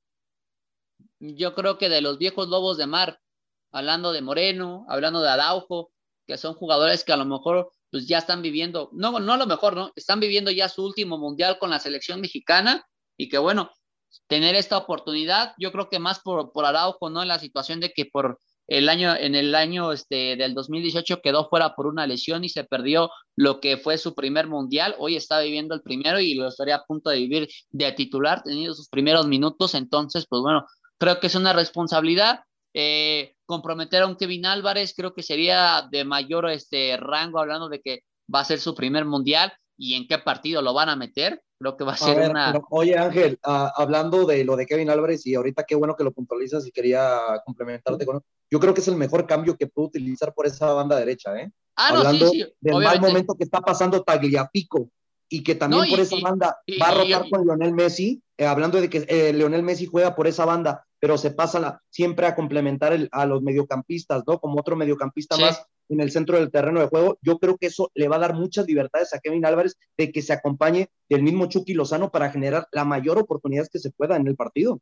[1.19, 3.19] yo creo que de los viejos lobos de mar,
[3.71, 5.91] hablando de Moreno, hablando de Araujo,
[6.27, 9.45] que son jugadores que a lo mejor pues ya están viviendo, no, no a lo
[9.45, 9.91] mejor, ¿no?
[9.95, 12.85] Están viviendo ya su último mundial con la selección mexicana
[13.17, 13.69] y que bueno,
[14.27, 17.21] tener esta oportunidad, yo creo que más por, por Araujo, ¿no?
[17.21, 21.49] En la situación de que por el año, en el año este, del 2018 quedó
[21.49, 24.95] fuera por una lesión y se perdió lo que fue su primer mundial.
[24.99, 28.73] Hoy está viviendo el primero y lo estaría a punto de vivir de titular, teniendo
[28.73, 29.75] sus primeros minutos.
[29.75, 30.65] Entonces, pues bueno,
[30.97, 32.39] creo que es una responsabilidad.
[32.73, 37.81] Eh, comprometer a un Kevin Álvarez creo que sería de mayor este, rango, hablando de
[37.81, 37.99] que
[38.33, 41.41] va a ser su primer mundial y en qué partido lo van a meter.
[41.59, 42.53] Creo que va a ser una.
[42.71, 46.11] oye, Ángel, ah, hablando de lo de Kevin Álvarez, y ahorita qué bueno que lo
[46.11, 48.21] puntualizas y quería complementarte con.
[48.51, 51.51] Yo creo que es el mejor cambio que puedo utilizar por esa banda derecha, ¿eh?
[51.77, 54.89] Ah, hablando sí, del mal momento que está pasando Tagliapico
[55.33, 58.87] y que también por esa banda va a rotar con Lionel Messi, eh, hablando de
[58.87, 62.95] que eh, Lionel Messi juega por esa banda, pero se pasa la, siempre a complementar
[63.11, 64.37] a los mediocampistas, ¿no?
[64.37, 67.17] Como otro mediocampista más en el centro del terreno de juego.
[67.23, 70.21] Yo creo que eso le va a dar muchas libertades a Kevin Álvarez de que
[70.21, 74.27] se acompañe del mismo Chucky Lozano para generar la mayor oportunidad que se pueda en
[74.27, 74.81] el partido.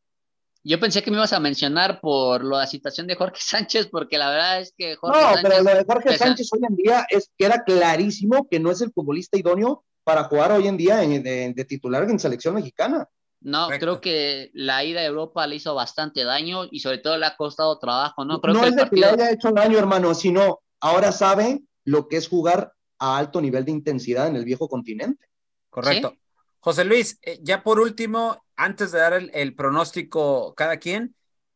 [0.66, 4.30] Yo pensé que me ibas a mencionar por la situación de Jorge Sánchez, porque la
[4.30, 5.44] verdad es que Jorge no, Sánchez.
[5.44, 8.70] No, pero lo de Jorge Sánchez hoy en día es que era clarísimo que no
[8.70, 13.08] es el futbolista idóneo para jugar hoy en día en, de, titular en selección mexicana.
[13.42, 17.26] No, creo que la ida a Europa le hizo bastante daño y sobre todo le
[17.26, 18.40] ha costado trabajo, ¿no?
[18.40, 22.08] Creo no que es de que le haya hecho daño, hermano, sino ahora sabe lo
[22.08, 25.26] que es jugar a alto nivel de intensidad en el viejo continente.
[25.72, 26.14] Correcto.
[26.60, 31.16] José Luis, eh, ya por último, antes de dar el, pronóstico cada quien,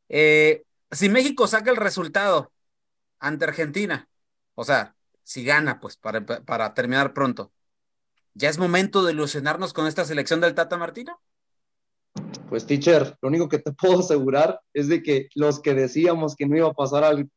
[0.10, 2.52] eh, si México saca el resultado
[3.20, 4.10] ante Argentina,
[4.56, 7.52] o sea, si gana, pues para, para terminar pronto,
[8.36, 11.20] ¿ya es momento de ilusionarnos con esta selección del Tata Martino?
[12.56, 16.46] Pues, teacher, lo único que te puedo asegurar es de que los que decíamos que
[16.46, 17.30] no iba a pasar al,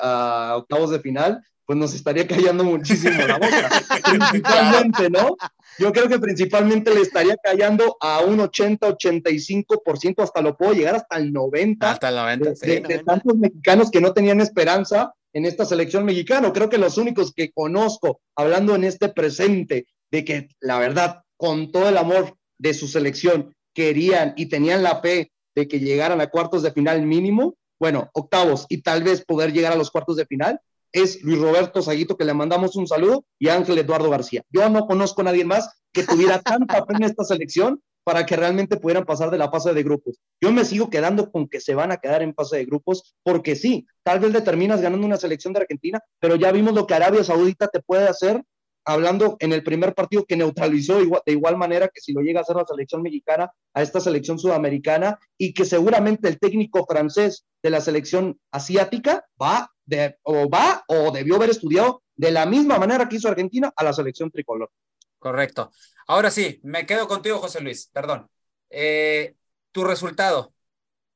[0.00, 2.26] a octavos de final, pues nos estaría
[2.56, 3.68] callando muchísimo la boca.
[4.30, 5.36] principalmente, ¿no?
[5.78, 10.96] Yo creo que principalmente le estaría callando a un 80, 85%, hasta lo puedo llegar
[10.96, 11.76] hasta el 90%.
[11.80, 12.38] Hasta el 90%.
[12.38, 16.50] De, sí, de, tantos mexicanos que no tenían esperanza en esta selección mexicana.
[16.50, 21.70] Creo que los únicos que conozco, hablando en este presente, de que la verdad, con
[21.70, 26.28] todo el amor de su selección, querían y tenían la fe de que llegaran a
[26.28, 30.24] cuartos de final mínimo, bueno, octavos y tal vez poder llegar a los cuartos de
[30.24, 30.58] final,
[30.90, 34.42] es Luis Roberto Saguito, que le mandamos un saludo, y Ángel Eduardo García.
[34.50, 38.36] Yo no conozco a nadie más que tuviera tanta fe en esta selección para que
[38.36, 40.18] realmente pudieran pasar de la fase de grupos.
[40.40, 43.56] Yo me sigo quedando con que se van a quedar en fase de grupos, porque
[43.56, 46.94] sí, tal vez le terminas ganando una selección de Argentina, pero ya vimos lo que
[46.94, 48.42] Arabia Saudita te puede hacer
[48.86, 52.42] hablando en el primer partido que neutralizó de igual manera que si lo llega a
[52.42, 57.70] hacer la selección mexicana a esta selección sudamericana y que seguramente el técnico francés de
[57.70, 63.08] la selección asiática va de, o va o debió haber estudiado de la misma manera
[63.08, 64.70] que hizo Argentina a la selección tricolor.
[65.18, 65.72] Correcto.
[66.06, 68.30] Ahora sí, me quedo contigo, José Luis, perdón.
[68.70, 69.34] Eh,
[69.72, 70.54] tu resultado,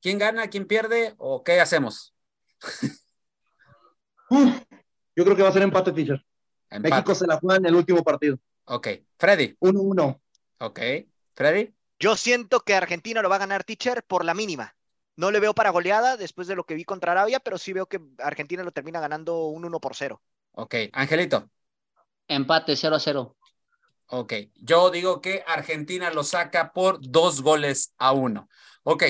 [0.02, 2.14] ¿quién gana, quién pierde o qué hacemos?
[4.30, 6.20] yo creo que va a ser empate, Fischer.
[6.78, 8.38] México se la juega en el último partido.
[8.64, 8.88] Ok.
[9.18, 9.56] Freddy.
[9.60, 10.20] 1-1.
[10.58, 10.80] Ok.
[11.34, 11.74] Freddy.
[11.98, 14.76] Yo siento que Argentina lo va a ganar, teacher, por la mínima.
[15.16, 17.86] No le veo para goleada después de lo que vi contra Arabia, pero sí veo
[17.86, 20.22] que Argentina lo termina ganando un 1 por 0.
[20.52, 20.74] Ok.
[20.92, 21.50] Angelito.
[22.28, 23.36] Empate 0 a 0.
[24.06, 24.32] Ok.
[24.54, 28.48] Yo digo que Argentina lo saca por dos goles a uno.
[28.82, 29.04] Ok.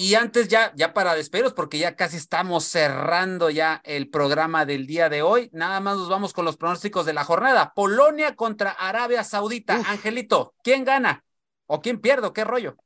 [0.00, 4.86] Y antes ya, ya para despedirnos, porque ya casi estamos cerrando ya el programa del
[4.86, 7.74] día de hoy, nada más nos vamos con los pronósticos de la jornada.
[7.74, 9.74] Polonia contra Arabia Saudita.
[9.74, 11.22] Angelito, ¿quién gana?
[11.66, 12.32] ¿O quién pierde?
[12.32, 12.78] ¿Qué rollo?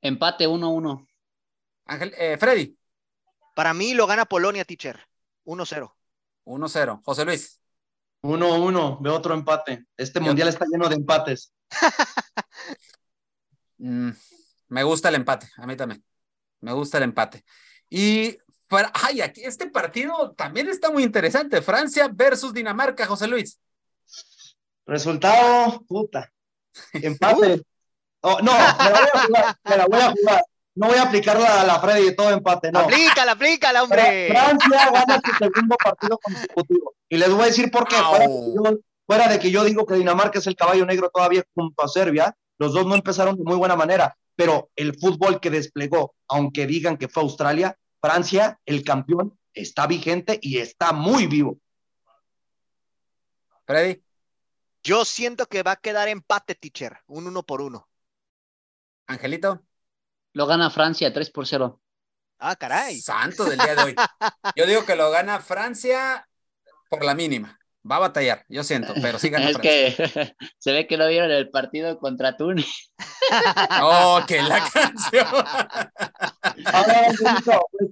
[0.00, 1.08] Empate 1-1.
[1.86, 2.78] Ángel, eh, Freddy.
[3.56, 5.08] Para mí lo gana Polonia, teacher.
[5.46, 5.92] 1-0.
[6.44, 7.00] 1-0.
[7.04, 7.60] José Luis.
[8.22, 8.98] 1-1.
[9.00, 9.86] Veo otro empate.
[9.96, 11.52] Este mundial está lleno de empates.
[13.82, 14.10] Mm,
[14.68, 16.04] me gusta el empate, a mí también.
[16.60, 17.44] Me gusta el empate.
[17.88, 18.36] Y,
[18.68, 21.62] para, ay, aquí este partido también está muy interesante.
[21.62, 23.58] Francia versus Dinamarca, José Luis.
[24.86, 26.30] Resultado, puta.
[26.94, 27.62] Empate.
[28.22, 30.44] Oh, no, me la voy a jugar, me la voy a jugar.
[30.74, 32.80] No voy a aplicar la, la Freddy de todo empate, no.
[32.80, 34.28] Aplícala, aplícala, hombre.
[34.28, 36.94] Francia gana su segundo partido consecutivo.
[37.08, 37.96] Y les voy a decir por qué.
[37.96, 41.42] Fuera de, yo, fuera de, que yo, digo que Dinamarca es el caballo negro todavía
[41.54, 45.50] junto a Serbia, los dos no empezaron de muy buena manera pero el fútbol que
[45.50, 51.58] desplegó, aunque digan que fue Australia, Francia, el campeón, está vigente y está muy vivo.
[53.66, 54.02] Freddy.
[54.82, 57.88] Yo siento que va a quedar empate, teacher, un uno por uno.
[59.06, 59.62] Angelito.
[60.32, 61.80] Lo gana Francia 3 por 0.
[62.38, 62.98] Ah, caray.
[63.00, 63.96] Santo del día de hoy.
[64.56, 66.26] Yo digo que lo gana Francia
[66.88, 67.59] por la mínima.
[67.88, 71.30] Va a batallar, yo siento, pero sí gana Es que se ve que no vieron
[71.30, 72.92] el partido contra Túnez.
[73.82, 75.26] Oh, que la canción.
[76.72, 77.18] Ahora, es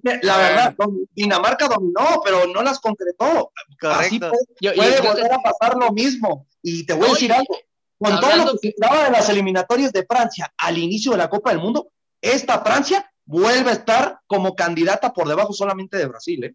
[0.02, 0.74] que, la verdad,
[1.12, 3.52] Dinamarca dominó, pero no las concretó.
[3.82, 4.30] Así Correcto.
[4.30, 6.46] puede, Yo- yo puede creo volver a pasar lo mismo.
[6.62, 7.56] Y te voy a decir algo.
[7.98, 11.28] Con todo lo que se esperaba de las eliminatorias de Francia al inicio de la
[11.30, 16.44] Copa del Mundo, esta Francia vuelve a estar como candidata por debajo solamente de Brasil.
[16.44, 16.54] ¿eh?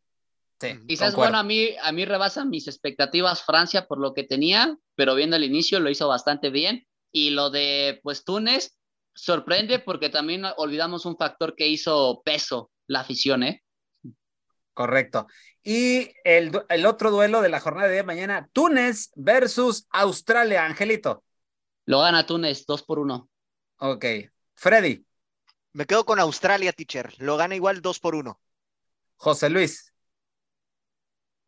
[0.64, 1.16] Sí, Quizás, concuerdo.
[1.16, 5.36] bueno, a mí, a mí rebasan mis expectativas Francia por lo que tenía, pero viendo
[5.36, 6.86] el inicio lo hizo bastante bien.
[7.12, 8.78] Y lo de, pues, Túnez
[9.16, 13.64] sorprende porque también olvidamos un factor que hizo peso, la afición, ¿eh?
[14.74, 15.28] Correcto.
[15.64, 21.24] Y el, el otro duelo de la jornada de mañana, Túnez versus Australia, Angelito.
[21.86, 23.30] Lo gana Túnez 2 por 1.
[23.78, 24.06] Ok.
[24.56, 25.06] Freddy,
[25.74, 27.14] Me quedo con Australia, teacher.
[27.20, 28.40] Lo gana igual 2 por 1.
[29.18, 29.93] José Luis.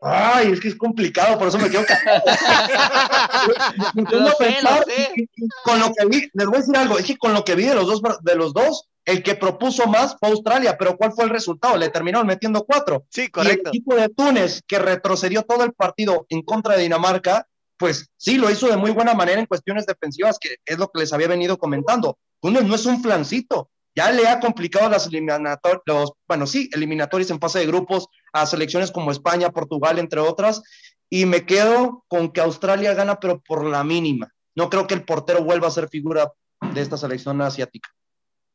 [0.08, 2.22] Ay, es que es complicado, por eso me quedo callado.
[3.96, 5.30] Lo sé, lo sé.
[5.64, 7.66] con lo que vi, les voy a decir algo, es que con lo que vi
[7.66, 11.26] de los dos, de los dos, el que propuso más fue Australia, pero ¿cuál fue
[11.26, 11.78] el resultado?
[11.78, 13.06] Le terminaron metiendo cuatro.
[13.10, 13.70] Sí, Y el correcto.
[13.70, 17.48] equipo de Túnez, que retrocedió todo el partido en contra de Dinamarca,
[17.78, 21.00] pues sí, lo hizo de muy buena manera en cuestiones defensivas, que es lo que
[21.00, 22.18] les había venido comentando.
[22.42, 27.40] Túnez no es un flancito, ya le ha complicado las eliminatorias, bueno, sí, eliminatorias en
[27.40, 30.62] fase de grupos a selecciones como España, Portugal, entre otras,
[31.10, 34.32] y me quedo con que Australia gana, pero por la mínima.
[34.54, 36.32] No creo que el portero vuelva a ser figura
[36.74, 37.90] de esta selección asiática.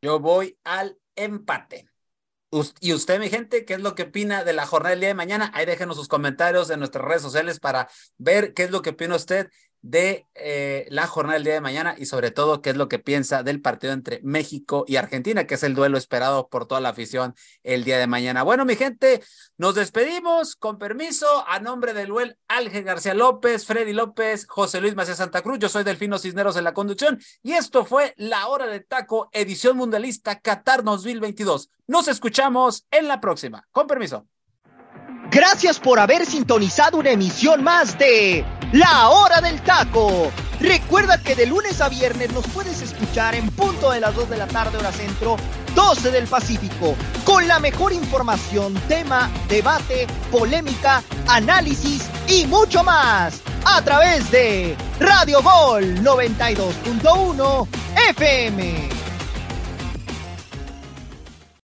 [0.03, 1.89] Yo voy al empate.
[2.81, 5.15] Y usted, mi gente, ¿qué es lo que opina de la jornada del día de
[5.15, 5.53] mañana?
[5.55, 7.89] Ahí déjenos sus comentarios en nuestras redes sociales para
[8.19, 9.49] ver qué es lo que opina usted
[9.83, 12.99] de eh, la jornada del día de mañana y sobre todo qué es lo que
[12.99, 16.91] piensa del partido entre México y Argentina, que es el duelo esperado por toda la
[16.91, 18.43] afición el día de mañana.
[18.43, 19.23] Bueno, mi gente,
[19.57, 24.97] nos despedimos con permiso a nombre de Luel Ángel García López, Freddy López, José Luis
[24.97, 25.59] Macías Santa Cruz.
[25.59, 29.77] Yo soy Delfino Cisneros en la conducción y esto fue La Hora del Taco, edición
[29.77, 31.71] mundialista Qatar 2022.
[31.87, 33.67] Nos escuchamos en la próxima.
[33.73, 34.27] Con permiso.
[35.31, 40.33] Gracias por haber sintonizado una emisión más de La Hora del Taco.
[40.59, 44.37] Recuerda que de lunes a viernes nos puedes escuchar en punto de las 2 de
[44.37, 45.37] la tarde hora centro,
[45.77, 53.83] 12 del Pacífico, con la mejor información, tema, debate, polémica, análisis y mucho más a
[53.83, 57.69] través de Radio Gol 92.1
[58.11, 59.00] FM.